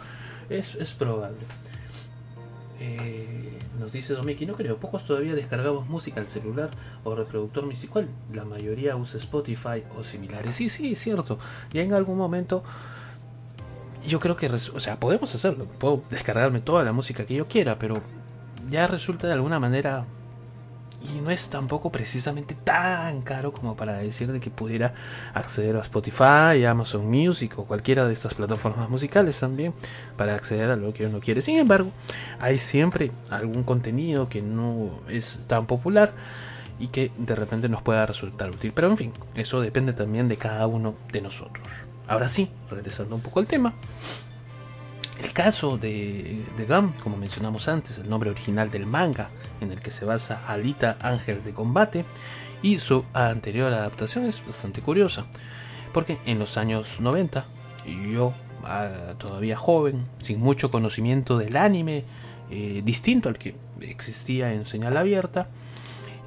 [0.50, 1.38] es, es probable.
[2.80, 6.70] Eh, nos dice Domeki, no creo, pocos todavía descargamos música al celular
[7.04, 8.08] o reproductor musical.
[8.34, 10.56] La mayoría usa Spotify o similares.
[10.56, 11.40] Sí, sí, es cierto.
[11.74, 12.64] Ya en algún momento
[14.08, 15.66] yo creo que, o sea, podemos hacerlo.
[15.80, 18.02] Puedo descargarme toda la música que yo quiera, pero
[18.70, 20.06] ya resulta de alguna manera
[21.14, 24.94] y no es tampoco precisamente tan caro como para decir de que pudiera
[25.34, 29.74] acceder a Spotify, Amazon Music o cualquiera de estas plataformas musicales también
[30.18, 31.42] para acceder a lo que uno quiere.
[31.42, 31.92] Sin embargo,
[32.40, 36.14] hay siempre algún contenido que no es tan popular
[36.80, 38.72] y que de repente nos pueda resultar útil.
[38.74, 41.68] Pero en fin, eso depende también de cada uno de nosotros.
[42.08, 43.74] Ahora sí, regresando un poco al tema.
[45.22, 46.66] El caso de, de
[47.04, 49.30] como mencionamos antes, el nombre original del manga
[49.62, 52.06] en el que se basa Alita Ángel de Combate,
[52.62, 55.26] Y su anterior adaptación es bastante curiosa,
[55.94, 57.46] porque en los años 90,
[58.12, 58.34] yo
[58.64, 62.04] ah, todavía joven, sin mucho conocimiento del anime,
[62.50, 65.48] eh, distinto al que existía en señal abierta,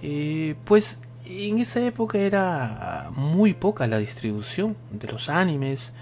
[0.02, 5.92] eh, pues en esa época era muy poca la distribución de los animes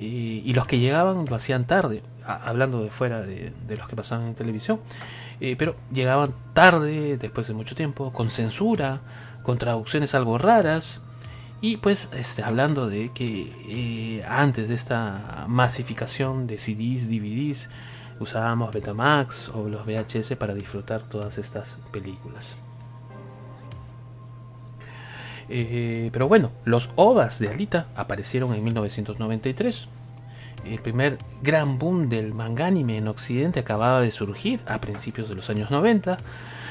[0.00, 4.28] eh, y los que llegaban lo hacían tarde, hablando de fuera de, los que pasaban
[4.28, 4.80] en televisión,
[5.58, 9.00] pero llegaban tarde, después de mucho tiempo, con censura,
[9.42, 11.00] con traducciones algo raras.
[11.60, 17.70] Y pues este, hablando de que antes de esta masificación de CDs, DVDs,
[18.20, 22.56] usábamos Betamax o los VHS para disfrutar todas estas películas.
[25.48, 29.88] Eh, pero bueno, los OVAs de Alita aparecieron en 1993.
[30.64, 35.34] El primer gran boom del manga anime en Occidente acababa de surgir a principios de
[35.34, 36.18] los años 90,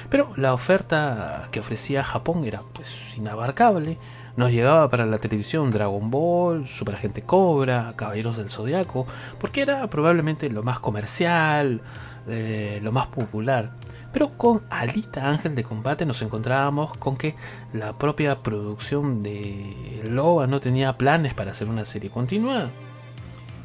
[0.09, 2.87] pero la oferta que ofrecía Japón era pues
[3.17, 3.97] inabarcable
[4.35, 9.05] nos llegaba para la televisión Dragon Ball, Super Agente Cobra, Caballeros del Zodiaco,
[9.39, 11.81] porque era probablemente lo más comercial,
[12.27, 13.71] eh, lo más popular.
[14.11, 17.35] Pero con Alita Ángel de Combate nos encontrábamos con que
[17.73, 22.69] la propia producción de Loba no tenía planes para hacer una serie continuada.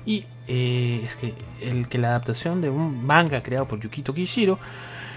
[0.08, 4.58] Y eh, es que el que la adaptación de un manga creado por Yukito Kishiro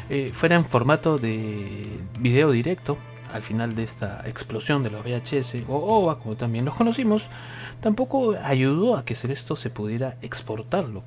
[0.09, 1.85] eh, fuera en formato de
[2.19, 2.97] video directo
[3.31, 7.29] al final de esta explosión de los VHS o OVA, como también los conocimos,
[7.79, 11.03] tampoco ayudó a que esto se pudiera exportarlo.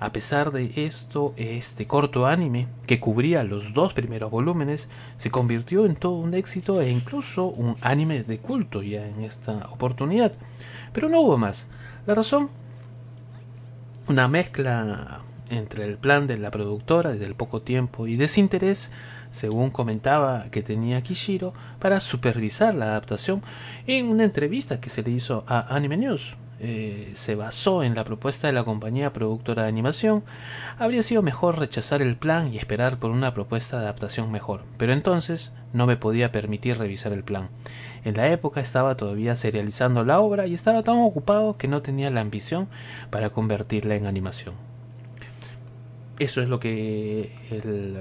[0.00, 4.88] A pesar de esto, este corto anime, que cubría los dos primeros volúmenes,
[5.18, 9.68] se convirtió en todo un éxito e incluso un anime de culto ya en esta
[9.70, 10.32] oportunidad.
[10.94, 11.66] Pero no hubo más.
[12.06, 12.48] La razón,
[14.08, 15.20] una mezcla
[15.50, 18.90] entre el plan de la productora y del poco tiempo y desinterés
[19.36, 23.42] según comentaba que tenía Kishiro, para supervisar la adaptación
[23.86, 26.36] en una entrevista que se le hizo a Anime News.
[26.58, 30.24] Eh, se basó en la propuesta de la compañía productora de animación,
[30.78, 34.94] habría sido mejor rechazar el plan y esperar por una propuesta de adaptación mejor, pero
[34.94, 37.50] entonces no me podía permitir revisar el plan.
[38.06, 42.08] En la época estaba todavía serializando la obra y estaba tan ocupado que no tenía
[42.08, 42.68] la ambición
[43.10, 44.54] para convertirla en animación.
[46.20, 47.96] Eso es lo que el,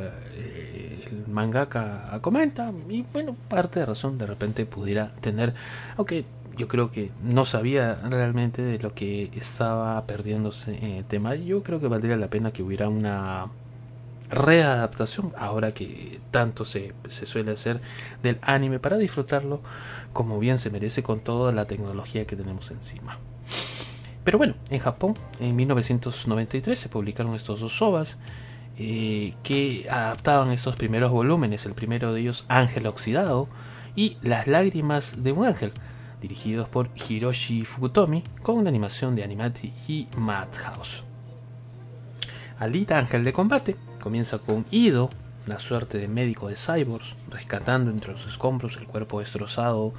[1.08, 5.56] el, mangaka comenta y bueno, parte de razón de repente pudiera tener,
[5.98, 6.24] aunque
[6.56, 11.64] yo creo que no sabía realmente de lo que estaba perdiéndose en el tema, yo
[11.64, 13.48] creo que valdría la pena que hubiera una
[14.36, 17.80] readaptación ahora que tanto se, suele hacer
[18.22, 19.62] del anime para disfrutarlo
[20.14, 23.18] como bien se merece con toda la tecnología que tenemos encima.
[24.24, 28.18] Pero bueno, en Japón en 1993 se publicaron estos dos ovas
[28.78, 33.48] eh, que adaptaban estos primeros volúmenes, el primero de ellos Ángel Oxidado
[33.96, 35.72] y Las lágrimas de un ángel,
[36.22, 41.04] dirigidos por Hiroshi Fukutomi con una animación de Animati y Madhouse.
[42.60, 43.76] Alita Ángel de Combate
[44.06, 45.10] comienza con Ido,
[45.48, 49.94] una suerte de médico de cyborgs, rescatando entre los escombros el cuerpo destrozado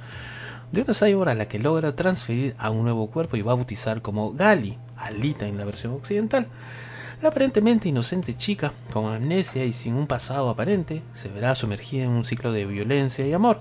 [0.71, 4.31] de una cyborg a la que logra transferir a un nuevo cuerpo y bautizar como
[4.31, 6.47] Gali, Alita en la versión occidental.
[7.21, 12.11] La aparentemente inocente chica, con amnesia y sin un pasado aparente, se verá sumergida en
[12.11, 13.59] un ciclo de violencia y amor.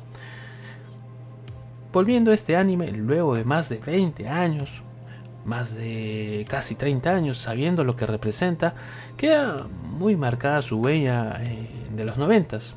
[1.93, 4.85] Volviendo a este anime, luego de más de 20 años,
[5.47, 8.75] más de casi 30 años, sabiendo lo que representa,
[9.17, 12.75] queda muy marcada su huella eh, de los noventas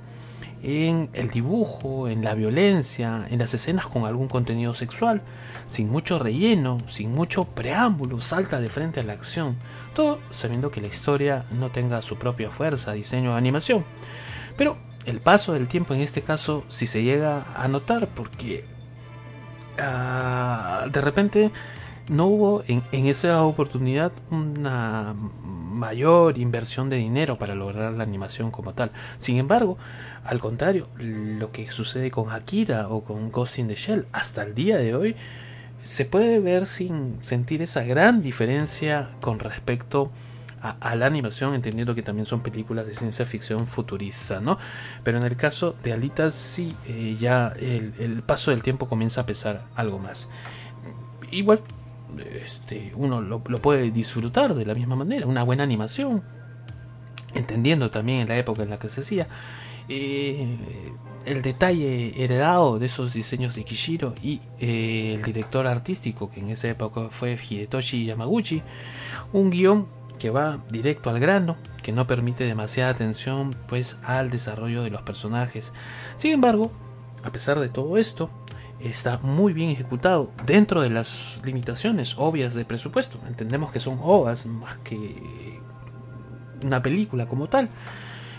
[0.62, 5.22] en el dibujo, en la violencia, en las escenas con algún contenido sexual,
[5.68, 9.56] sin mucho relleno, sin mucho preámbulo, salta de frente a la acción,
[9.96, 13.86] todo sabiendo que la historia no tenga su propia fuerza, diseño o animación.
[14.58, 18.66] Pero el paso del tiempo en este caso si se llega a notar porque
[19.80, 21.52] ah, de repente
[22.10, 25.16] no hubo en, en, esa oportunidad una
[25.80, 28.92] mayor inversión de dinero para lograr la animación como tal.
[29.18, 29.78] Sin embargo,
[30.24, 34.54] al contrario, lo que sucede con Akira o con Ghost in the Shell hasta el
[34.54, 35.16] día de hoy
[35.84, 40.12] se puede ver sin sentir esa gran diferencia con respecto
[40.62, 44.58] a, la animación, entendiendo que también son películas de ciencia ficción futurista, ¿no?
[45.04, 49.22] Pero en el caso de Alita sí, eh, ya el, el, paso del tiempo comienza
[49.22, 50.28] a pesar algo más.
[51.32, 51.62] Igual,
[52.44, 56.24] este, uno lo, puede disfrutar de la misma manera, una buena animación,
[57.34, 59.28] entendiendo también la época en la que se hacía.
[59.88, 60.58] Eh,
[61.26, 66.50] el detalle heredado de esos diseños de Kishiro y eh, el director artístico que en
[66.50, 68.62] esa época fue Hidetoshi Yamaguchi,
[69.34, 69.88] un guion
[70.18, 75.02] que va directo al grano, que no permite demasiada atención pues al desarrollo de los
[75.02, 75.72] personajes.
[76.18, 76.72] Sin embargo,
[77.24, 78.30] a pesar de todo esto,
[78.80, 83.20] está muy bien ejecutado dentro de las limitaciones obvias de presupuesto.
[83.28, 85.60] Entendemos que son ovas más que
[86.64, 87.70] una película como tal.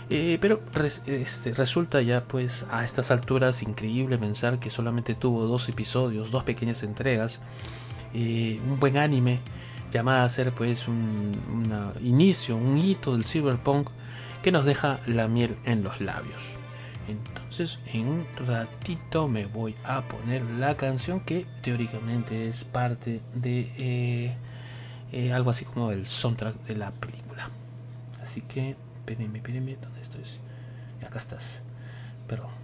[0.09, 0.61] Eh, pero
[1.05, 6.43] este, resulta ya pues a estas alturas increíble pensar que solamente tuvo dos episodios, dos
[6.43, 7.39] pequeñas entregas,
[8.13, 9.39] eh, un buen anime
[9.93, 11.31] llamada a ser pues un
[12.01, 13.89] inicio, un hito del cyberpunk
[14.43, 16.60] que nos deja la miel en los labios.
[17.07, 24.35] Entonces en un ratito me voy a poner la canción que teóricamente es parte de
[25.11, 27.49] eh, algo así como el soundtrack de la película.
[28.21, 30.23] Así que, espérenme, espérenme, ¿dónde estoy?
[31.05, 31.59] Acá estás.
[32.27, 32.60] Perdón.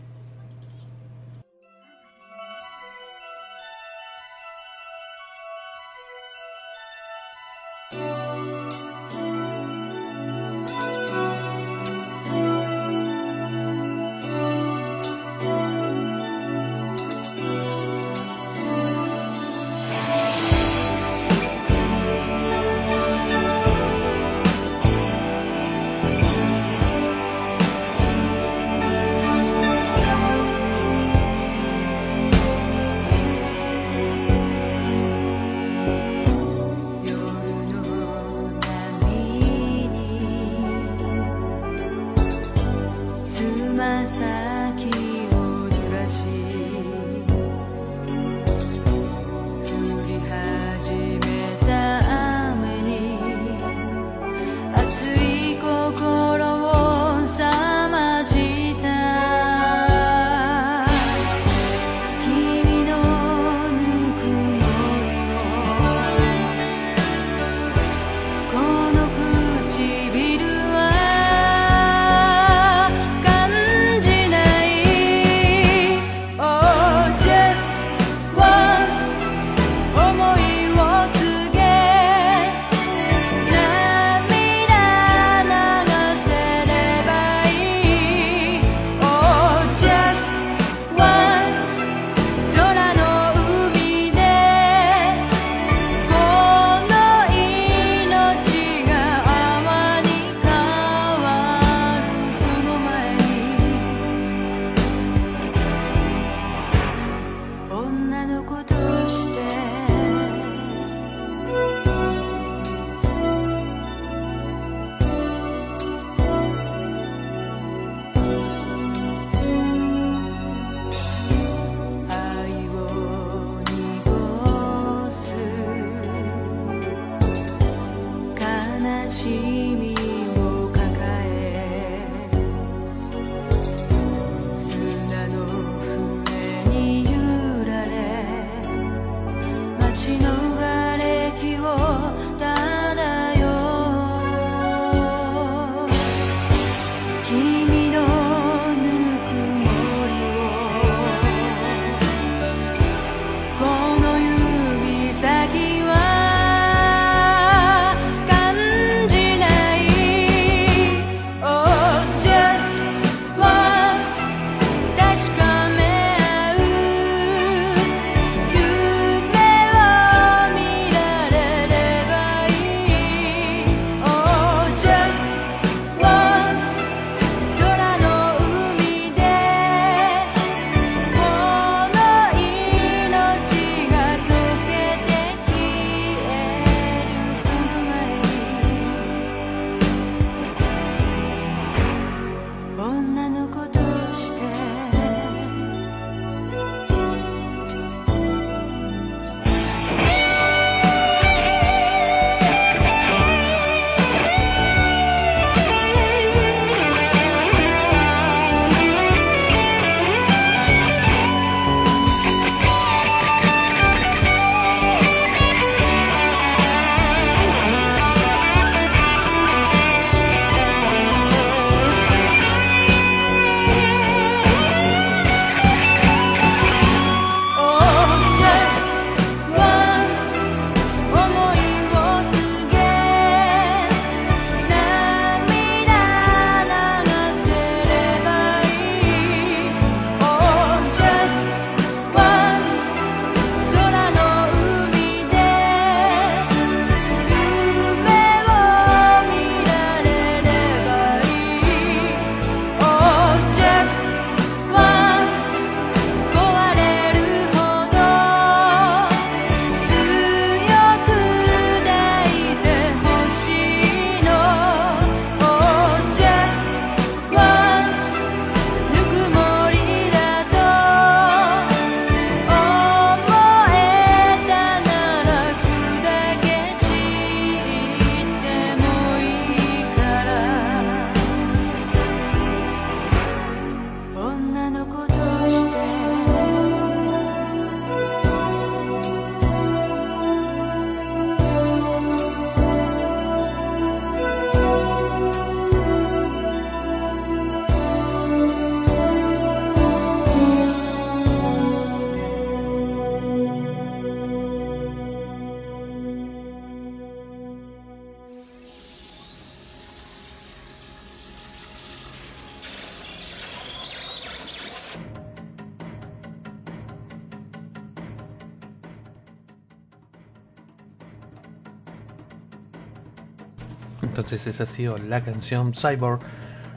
[324.28, 326.20] Entonces esa ha sido la canción Cyborg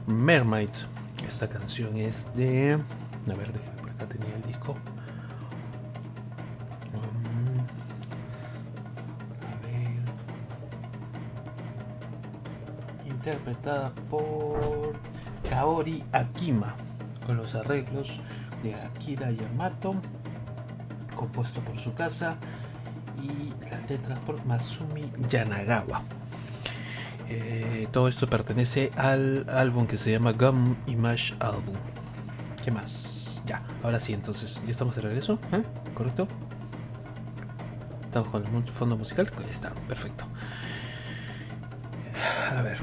[0.07, 0.69] Mermaid.
[1.27, 2.75] Esta canción es de...
[2.75, 4.77] A ver, por acá tenía el disco.
[13.05, 13.09] Mm.
[13.09, 14.93] Interpretada por
[15.49, 16.73] Kaori Akima,
[17.25, 18.07] con los arreglos
[18.63, 19.95] de Akira Yamato,
[21.17, 22.37] compuesto por su casa
[23.21, 26.01] y las letras por Masumi Yanagawa.
[27.33, 31.75] Eh, todo esto pertenece al álbum que se llama Gum Image Album.
[32.61, 33.41] ¿Qué más?
[33.45, 35.63] Ya, ahora sí, entonces, ya estamos de regreso, ¿eh?
[35.93, 36.27] ¿correcto?
[38.03, 40.25] Estamos con el fondo musical, está, perfecto.
[42.53, 42.79] A ver.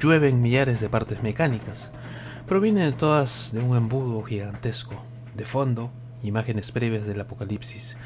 [0.00, 1.90] Llueven millares de partes mecánicas.
[2.46, 4.94] Provienen todas de un embudo gigantesco.
[5.34, 5.90] De fondo,
[6.22, 7.98] imágenes previas del apocalipsis.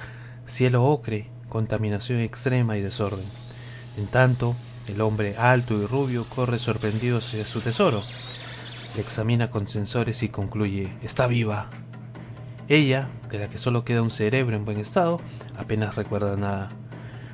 [0.47, 3.27] Cielo ocre, contaminación extrema y desorden.
[3.99, 4.57] En tanto,
[4.89, 8.03] el hombre alto y rubio corre sorprendido hacia su tesoro.
[8.97, 11.69] Le examina con sensores y concluye, está viva.
[12.69, 15.21] Ella, de la que solo queda un cerebro en buen estado,
[15.59, 16.71] apenas recuerda nada.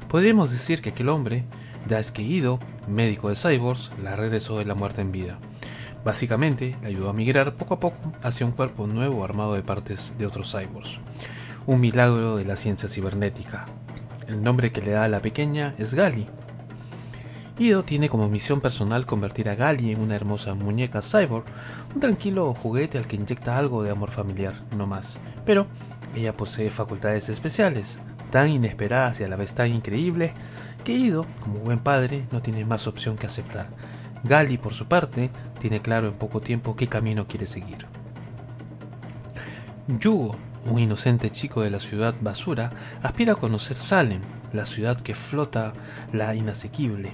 [0.08, 1.44] Podríamos decir que aquel hombre,
[1.88, 5.38] Daisuke Ido, médico de cyborgs, la regresó de la muerte en vida.
[6.04, 10.12] Básicamente, le ayudó a migrar poco a poco hacia un cuerpo nuevo armado de partes
[10.18, 10.98] de otros cyborgs.
[11.66, 13.66] Un milagro de la ciencia cibernética.
[14.28, 16.26] El nombre que le da a la pequeña es Gali.
[17.58, 21.44] Ido tiene como misión personal convertir a Gali en una hermosa muñeca cyborg,
[21.94, 25.16] un tranquilo juguete al que inyecta algo de amor familiar, no más.
[25.44, 25.66] Pero
[26.14, 27.98] ella posee facultades especiales,
[28.30, 30.32] tan inesperadas y a la vez tan increíbles,
[30.84, 33.68] que Ido, como buen padre, no tiene más opción que aceptar.
[34.24, 35.30] Gali, por su parte,
[35.60, 37.86] tiene claro en poco tiempo qué camino quiere seguir.
[39.86, 40.34] Yugo,
[40.70, 42.70] un inocente chico de la ciudad basura,
[43.02, 44.20] aspira a conocer Salem,
[44.52, 45.72] la ciudad que flota
[46.12, 47.12] la inasequible.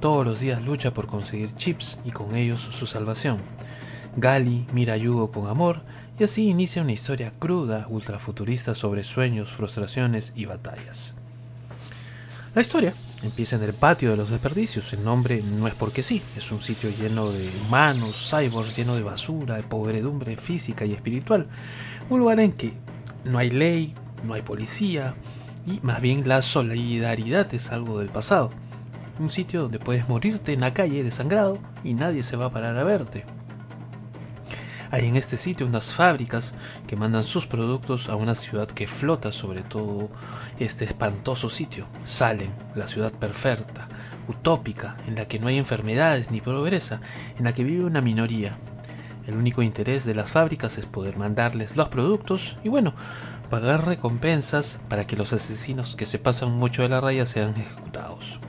[0.00, 3.38] Todos los días lucha por conseguir chips y con ellos su salvación.
[4.16, 5.80] Gali mira a Yugo con amor
[6.18, 11.14] y así inicia una historia cruda, ultrafuturista sobre sueños, frustraciones y batallas.
[12.54, 14.92] La historia empieza en el patio de los desperdicios.
[14.92, 19.02] El nombre no es porque sí, es un sitio lleno de humanos, cyborgs, lleno de
[19.02, 21.46] basura, de podredumbre física y espiritual.
[22.10, 22.72] Un lugar en que
[23.24, 23.94] no hay ley,
[24.24, 25.14] no hay policía
[25.66, 28.50] y más bien la solidaridad es algo del pasado.
[29.18, 32.78] Un sitio donde puedes morirte en la calle desangrado y nadie se va a parar
[32.78, 33.24] a verte.
[34.90, 36.54] Hay en este sitio unas fábricas
[36.86, 40.08] que mandan sus productos a una ciudad que flota sobre todo
[40.58, 41.84] este espantoso sitio.
[42.06, 43.86] Salen, la ciudad perfecta,
[44.28, 47.00] utópica, en la que no hay enfermedades ni pobreza,
[47.38, 48.56] en la que vive una minoría.
[49.28, 52.94] El único interés de las fábricas es poder mandarles los productos y bueno,
[53.50, 58.40] pagar recompensas para que los asesinos que se pasan mucho de la raya sean ejecutados.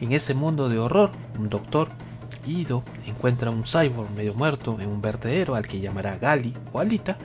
[0.00, 1.88] En ese mundo de horror, un doctor
[2.46, 7.16] Ido encuentra un cyborg medio muerto en un vertedero al que llamará Gali o Alita.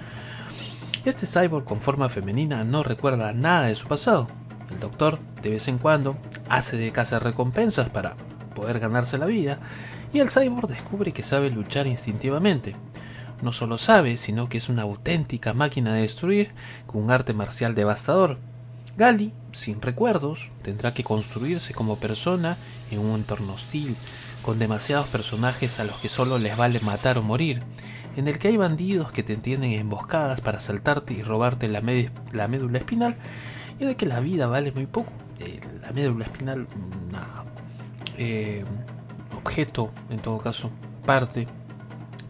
[1.06, 4.28] Este cyborg con forma femenina no recuerda nada de su pasado.
[4.72, 6.18] El doctor, de vez en cuando,
[6.50, 8.16] hace de casa recompensas para
[8.56, 9.60] poder ganarse la vida,
[10.18, 12.76] y el cyborg descubre que sabe luchar instintivamente.
[13.44, 16.50] No solo sabe, sino que es una auténtica máquina de destruir
[16.88, 18.40] con un arte marcial devastador.
[18.98, 22.58] Gali, sin recuerdos, tendrá que construirse como persona
[22.90, 23.96] en un entorno hostil,
[24.42, 27.62] con demasiados personajes a los que solo les vale matar o morir,
[28.16, 31.84] en el que hay bandidos que te tienden emboscadas para asaltarte y robarte la,
[32.32, 33.18] la médula espinal,
[33.80, 35.12] y de que la vida vale muy poco.
[35.40, 36.66] Eh, la médula espinal,
[38.18, 38.66] eh,
[39.48, 40.70] objeto, en todo caso,
[41.06, 41.48] parte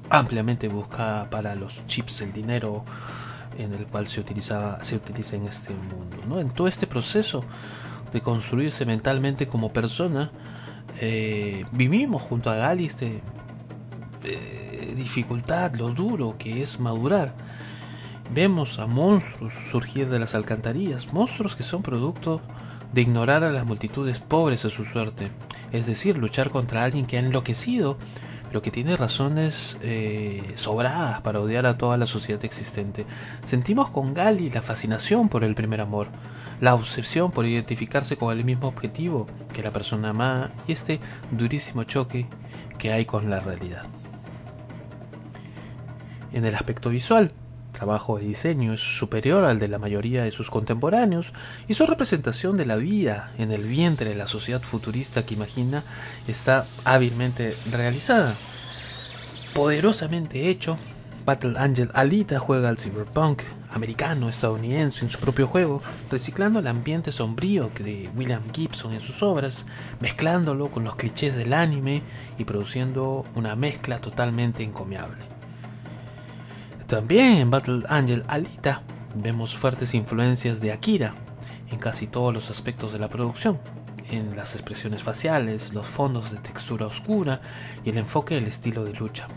[0.10, 2.86] ampliamente buscada para los chips, el dinero
[3.58, 6.18] en el cual se, utilizaba, se utiliza en este mundo.
[6.28, 6.40] ¿no?
[6.40, 7.44] En todo este proceso
[8.14, 10.30] de construirse mentalmente como persona,
[11.02, 12.90] eh, vivimos junto a Gali
[14.24, 17.34] eh, dificultad, lo duro que es madurar.
[18.32, 22.42] Vemos a monstruos surgir de las alcantarillas, monstruos que son producto
[22.94, 25.32] de ignorar a las multitudes pobres a su suerte,
[25.72, 27.98] es decir, luchar contra alguien que ha enloquecido,
[28.48, 33.06] pero que tiene razones eh, sobradas para odiar a toda la sociedad existente.
[33.44, 36.08] Sentimos con Gali la fascinación por el primer amor,
[36.62, 41.00] la obsesión por identificarse con el mismo objetivo que la persona amada y este
[41.32, 42.26] durísimo choque
[42.78, 43.84] que hay con la realidad.
[46.34, 47.32] En el aspecto visual,
[47.78, 51.32] trabajo de diseño es superior al de la mayoría de sus contemporáneos
[51.68, 55.84] y su representación de la vida en el vientre de la sociedad futurista que imagina
[56.28, 58.34] está hábilmente realizada.
[59.54, 60.78] Poderosamente hecho,
[61.24, 67.12] Battle Angel Alita juega al cyberpunk americano, estadounidense en su propio juego, reciclando el ambiente
[67.12, 69.66] sombrío de William Gibson en sus obras,
[70.00, 72.02] mezclándolo con los clichés del anime
[72.40, 75.27] y produciendo una mezcla totalmente encomiable.
[76.88, 78.82] También en Battle Angel Alita
[79.14, 81.16] vemos fuertes influencias de Akira
[81.70, 83.60] en casi todos los aspectos de la producción,
[84.10, 87.42] en las expresiones faciales, los fondos de textura oscura
[87.84, 89.28] y el enfoque del estilo de lucha.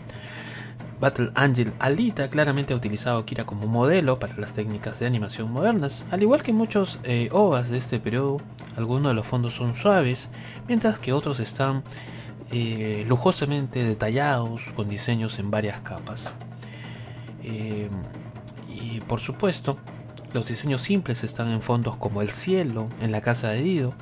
[1.01, 6.05] Battle Angel Alita claramente ha utilizado Akira como modelo para las técnicas de animación modernas,
[6.09, 8.39] al igual que muchos eh, OVAs de este periodo,
[8.77, 10.29] algunos de los fondos son suaves,
[10.69, 11.83] mientras que otros están
[12.53, 16.29] eh, lujosamente detallados con diseños en varias capas.
[17.43, 17.89] Eh,
[18.69, 19.77] y por supuesto,
[20.33, 23.93] los diseños simples están en fondos como el cielo, en la casa de Dido.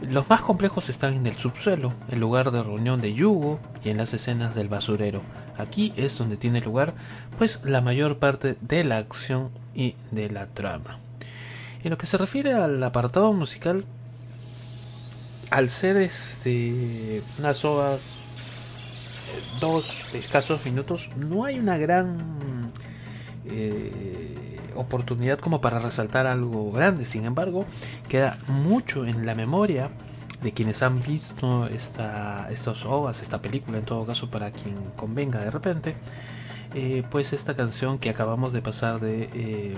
[0.00, 3.98] Los más complejos están en el subsuelo, el lugar de reunión de Yugo y en
[3.98, 5.22] las escenas del basurero.
[5.56, 6.94] Aquí es donde tiene lugar
[7.38, 10.98] pues la mayor parte de la acción y de la trama.
[11.84, 13.84] En lo que se refiere al apartado musical,
[15.50, 18.21] al ser este unas ovas
[19.60, 22.72] dos escasos minutos, no hay una gran
[23.46, 27.04] eh, oportunidad como para resaltar algo grande.
[27.04, 27.66] Sin embargo,
[28.08, 29.90] queda mucho en la memoria
[30.42, 35.40] de quienes han visto esta, estos ovas, esta película en todo caso para quien convenga
[35.40, 35.94] de repente,
[36.74, 39.74] eh, pues esta canción que acabamos de pasar de eh,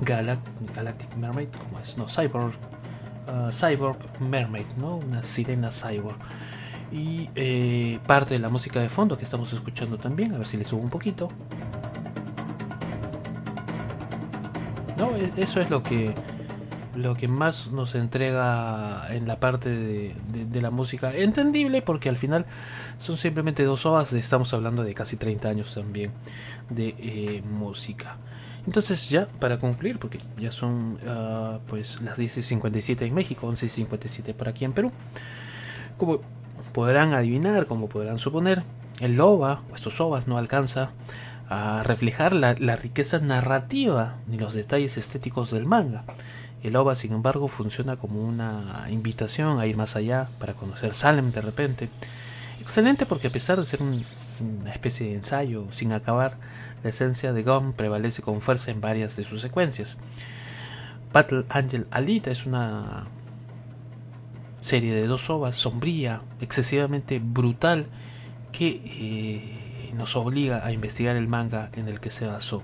[0.00, 1.98] Galactic Mermaid, ¿cómo es?
[1.98, 2.54] No, Cyborg,
[3.26, 4.96] uh, Mermaid, ¿no?
[4.96, 6.18] Una sirena cyborg.
[6.90, 10.56] Y eh, parte de la música de fondo que estamos escuchando también, a ver si
[10.56, 11.28] le subo un poquito.
[14.96, 16.14] No, e-, eso es lo que
[16.94, 21.14] lo que más nos entrega en la parte de, de, la música.
[21.14, 22.44] Entendible porque al final
[22.98, 26.10] son simplemente dos ovas, estamos hablando de casi 30 años también
[26.70, 28.16] de eh, música.
[28.66, 34.48] Entonces ya para concluir, porque ya son uh, pues las 10.57 en México, 11.57 por
[34.48, 34.92] aquí en Perú.
[35.96, 36.20] Como
[36.72, 38.62] podrán adivinar, como podrán suponer,
[39.00, 40.90] el loba, o estos ovas no alcanza
[41.48, 46.04] a reflejar la, riqueza narrativa ni los detalles estéticos del manga.
[46.62, 51.30] El OVA, sin embargo, funciona como una invitación a ir más allá, para conocer Salem
[51.30, 51.88] de repente.
[52.60, 54.04] Excelente porque a pesar de ser un,
[54.40, 56.36] una especie de ensayo sin acabar,
[56.82, 59.96] la esencia de Gum prevalece con fuerza en varias de sus secuencias.
[61.12, 63.06] Battle Angel Alita es una
[64.60, 67.86] serie de dos ovas sombría, excesivamente brutal,
[68.52, 72.62] que eh, nos obliga a investigar el manga en el que se basó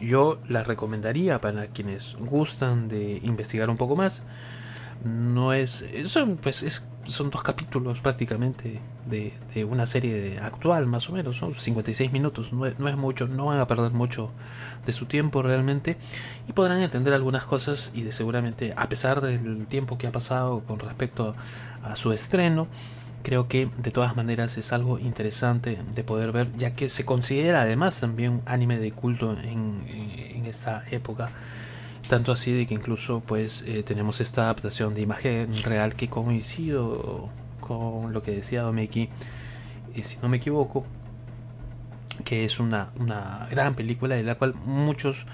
[0.00, 4.22] yo la recomendaría para quienes gustan de investigar un poco más.
[5.04, 11.08] No es, son, pues es, son dos capítulos prácticamente de, de una serie actual, más
[11.08, 14.30] o menos, son 56 minutos, no es, no es mucho, no van a perder mucho
[14.86, 15.96] de su tiempo realmente
[16.48, 20.60] y podrán entender algunas cosas y de seguramente a pesar del tiempo que ha pasado
[20.60, 21.34] con respecto
[21.82, 22.66] a su estreno,
[23.22, 27.62] creo que de todas maneras es algo interesante de poder ver, ya que se considera
[27.62, 29.84] además también un anime de culto en,
[30.34, 31.30] en esta época.
[32.08, 37.28] Tanto así de que incluso pues eh, tenemos esta adaptación de imagen real que coincido
[37.60, 39.10] con lo que decía Domeki,
[39.94, 40.86] y si no me equivoco,
[42.24, 45.26] que es una, una gran película de la cual muchos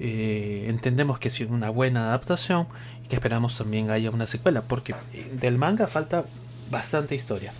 [0.00, 2.66] eh, entendemos que es una buena adaptación
[3.04, 4.94] y que esperamos también haya una secuela, porque
[5.32, 6.24] del manga falta
[6.70, 7.52] bastante historia.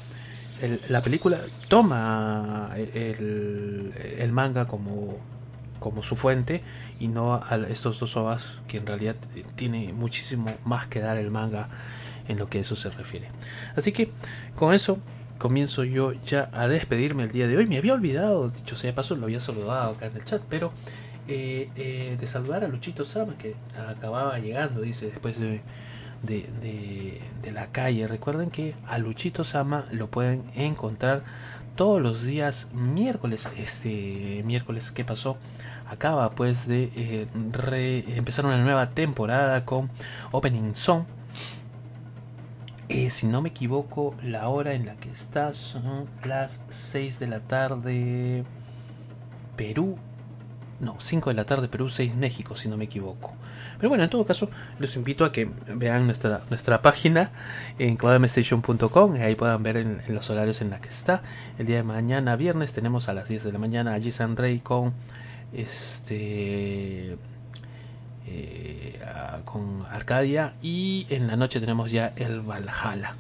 [0.89, 5.19] la película toma el, el, manga como,
[5.79, 6.63] como su fuente
[6.99, 9.17] y no a estos dos ovas que en realidad
[9.57, 11.69] tiene muchísimo más que dar el manga
[12.29, 13.29] en lo que eso se refiere.
[13.77, 14.11] Así que
[14.57, 14.99] con eso
[15.45, 17.67] comienzo yo ya a despedirme el día de hoy.
[17.67, 20.73] Me había olvidado, dicho sea de paso, lo había saludado acá en el chat, pero
[21.29, 23.55] eh, eh, de saludar a Luchito Sama que
[23.91, 25.61] acababa llegando, dice, después de
[26.25, 28.09] de, la calle.
[28.09, 31.23] Recuerden que a Luchito Sama lo pueden encontrar
[31.77, 33.47] todos los días miércoles.
[33.59, 35.37] Este miércoles que pasó
[35.91, 37.27] acaba pues de eh,
[38.17, 39.91] empezar una nueva temporada con
[40.33, 41.05] Opening Song.
[42.89, 47.27] Eh, si no me equivoco, la hora en la que está son las 6 de
[47.27, 48.45] la tarde
[49.57, 49.97] Perú.
[50.81, 53.33] No, 5 de la tarde Perú, 6 México, si no me equivoco.
[53.79, 57.31] Pero bueno, en todo caso, los invito a que vean nuestra, nuestra página
[57.79, 59.15] en kodamestation.com.
[59.15, 61.23] Ahí puedan ver los horarios en la que está.
[61.59, 64.59] El día de mañana, viernes, tenemos a las 10 de la mañana allí San Rey
[64.59, 64.93] con
[65.53, 67.17] este.
[68.27, 68.99] Eh,
[69.45, 70.55] con Arcadia.
[70.63, 73.15] Y en la noche tenemos ya el Valhalla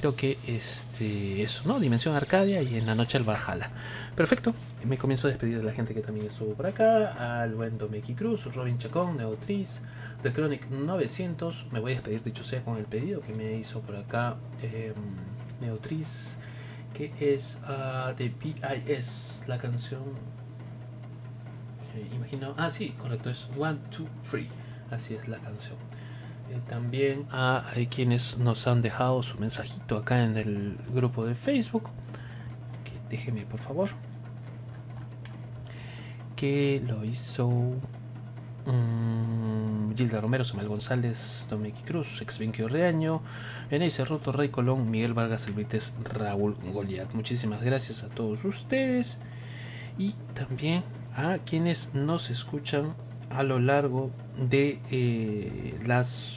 [0.00, 1.78] creo que este eso, ¿no?
[1.78, 3.70] Dimensión Arcadia y en la noche el Valhalla.
[4.16, 4.54] Perfecto,
[4.84, 8.14] me comienzo a despedir de la gente que también estuvo por acá, al buen Domeki
[8.14, 9.82] Cruz, Robin Chacón, Neotriz,
[10.22, 13.80] The Chronic 900, me voy a despedir dicho sea con el pedido que me hizo
[13.80, 14.94] por acá eh,
[15.60, 16.36] Neotriz,
[16.94, 20.02] que es uh, de PIS, la canción,
[22.14, 24.48] imagino, ah sí, correcto, es One, Two, Three,
[24.90, 25.76] así es la canción.
[26.50, 31.34] Eh, también a, a quienes nos han dejado su mensajito acá en el grupo de
[31.34, 31.88] Facebook,
[32.84, 33.90] que déjeme por favor,
[36.40, 37.50] que lo hizo
[38.66, 43.20] mm, Gilda Romero, Samuel González, Dominique Cruz, ex Vinquio Reaño,
[43.70, 47.12] Enei Cerruto, Rey Colón, Miguel Vargas Elvites, Raúl Goliat.
[47.12, 49.18] Muchísimas gracias a todos ustedes
[49.98, 50.82] y también
[51.16, 52.94] a quienes nos escuchan
[53.30, 56.36] a lo largo de eh, las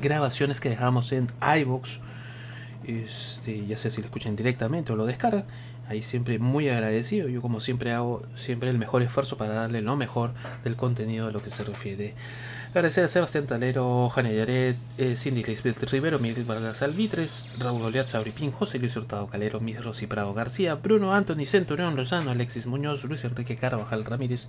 [0.00, 1.28] grabaciones que dejamos en
[1.60, 1.98] iBox.
[2.86, 5.44] Este, ya sea si lo escuchan directamente o lo descargan.
[5.88, 7.28] Ahí siempre muy agradecido.
[7.28, 10.32] Yo como siempre hago siempre el mejor esfuerzo para darle lo mejor
[10.64, 12.14] del contenido a lo que se refiere.
[12.70, 18.06] Agradecer a Sebastián Talero, Jania Yaret, eh, Cindy Lisbeth Rivero, Miguel Vargas Alvitres, Raúl Goliat
[18.06, 23.02] Sabripín, José Luis Hurtado Calero, Mis Rosy Prado García, Bruno Anthony Centurión Lozano, Alexis Muñoz,
[23.02, 24.46] Luis Enrique Carvajal Ramírez,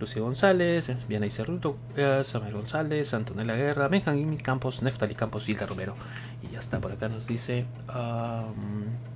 [0.00, 5.66] Lucía González, Viana y Cerruto, eh, Samuel González, Antonella Guerra, Benjamín Campos, Neftali Campos, Hilda
[5.66, 5.94] Romero.
[6.42, 7.66] Y ya está, por acá nos dice...
[7.90, 9.07] Um,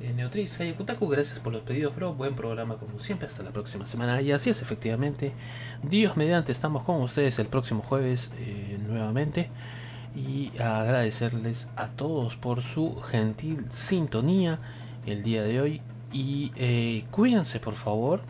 [0.00, 2.14] Neotriz, Hayakutaku, gracias por los pedidos, bro.
[2.14, 3.28] Buen programa como siempre.
[3.28, 4.22] Hasta la próxima semana.
[4.22, 5.32] Y así es, efectivamente.
[5.82, 9.50] Dios mediante, estamos con ustedes el próximo jueves eh, nuevamente.
[10.16, 14.58] Y agradecerles a todos por su gentil sintonía
[15.06, 15.82] el día de hoy.
[16.12, 18.22] Y eh, cuídense, por favor.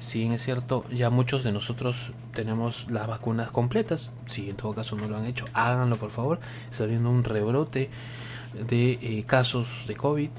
[0.00, 4.12] Si bien es cierto, ya muchos de nosotros tenemos las vacunas completas.
[4.26, 6.38] Si en todo caso no lo han hecho, háganlo, por favor.
[6.70, 7.88] Está habiendo un rebrote
[8.68, 10.30] de eh, casos de COVID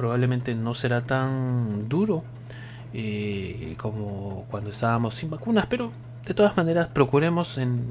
[0.00, 2.24] probablemente no será tan duro
[2.94, 5.92] eh, como cuando estábamos sin vacunas, pero
[6.26, 7.82] de todas maneras procuremos en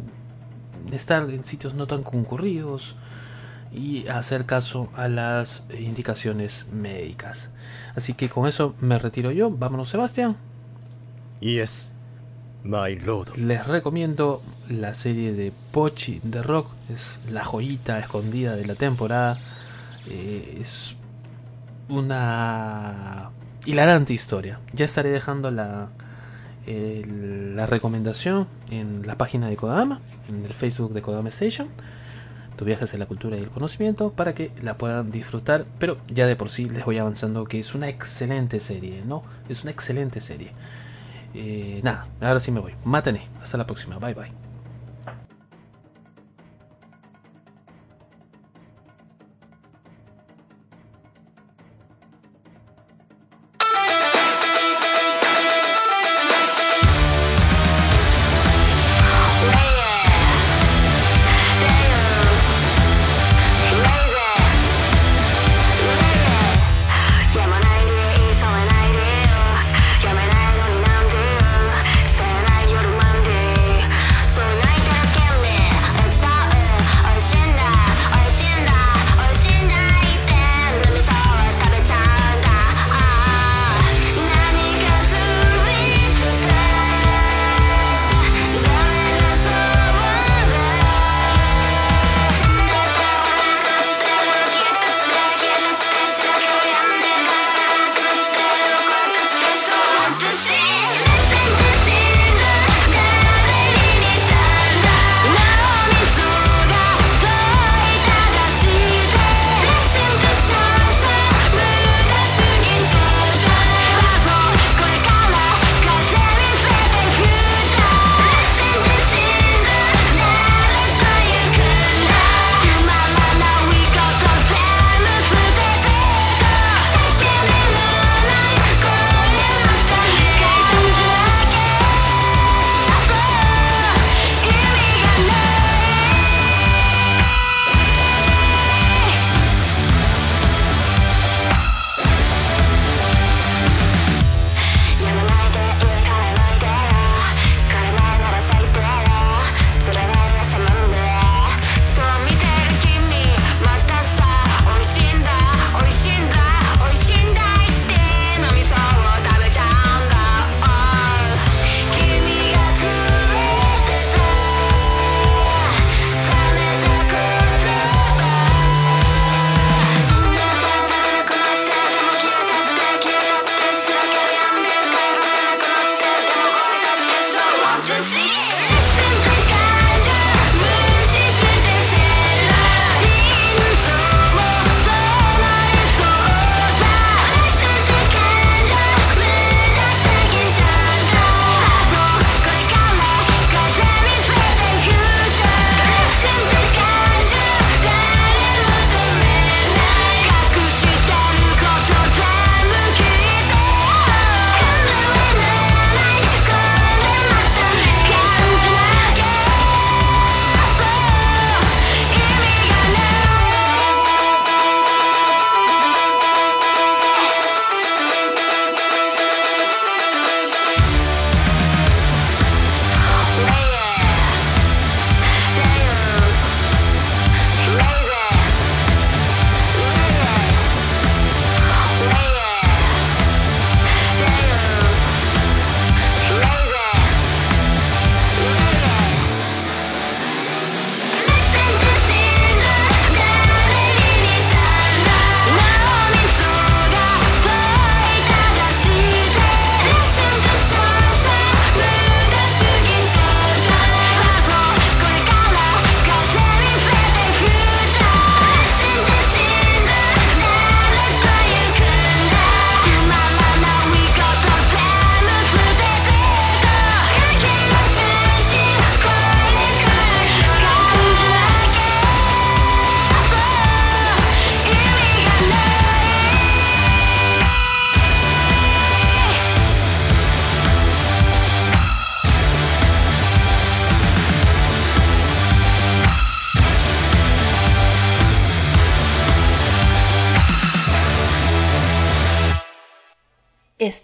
[0.92, 2.96] estar en sitios no tan concurridos
[3.72, 7.52] y hacer caso a las indicaciones médicas.
[7.96, 9.52] Así que con eso me retiro yo.
[9.52, 10.36] Vámonos, Sebastián.
[11.42, 11.92] Yes,
[12.64, 13.38] my lord.
[13.38, 16.72] Les recomiendo la serie de Pochi de Rock.
[16.92, 19.38] Es la joyita escondida de la temporada.
[20.08, 20.96] Eh, es
[21.90, 23.32] una
[23.66, 24.60] hilarante historia.
[24.74, 25.90] Ya estaré dejando la,
[26.66, 31.68] la recomendación en la página de Kodama, en el Facebook de Kodama Station.
[32.56, 35.66] Tu viaje hacia la cultura y el conocimiento para que la puedan disfrutar.
[35.80, 39.24] Pero ya de por sí les voy avanzando que es una excelente serie, ¿no?
[39.48, 40.52] Es una excelente serie.
[41.34, 42.74] Eh, nada, ahora sí me voy.
[42.84, 43.28] Mátane.
[43.42, 43.98] Hasta la próxima.
[43.98, 44.39] Bye bye.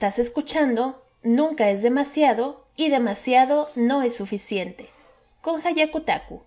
[0.05, 4.87] estás escuchando, nunca es demasiado y demasiado no es suficiente.
[5.41, 6.43] Con Hayakutaku.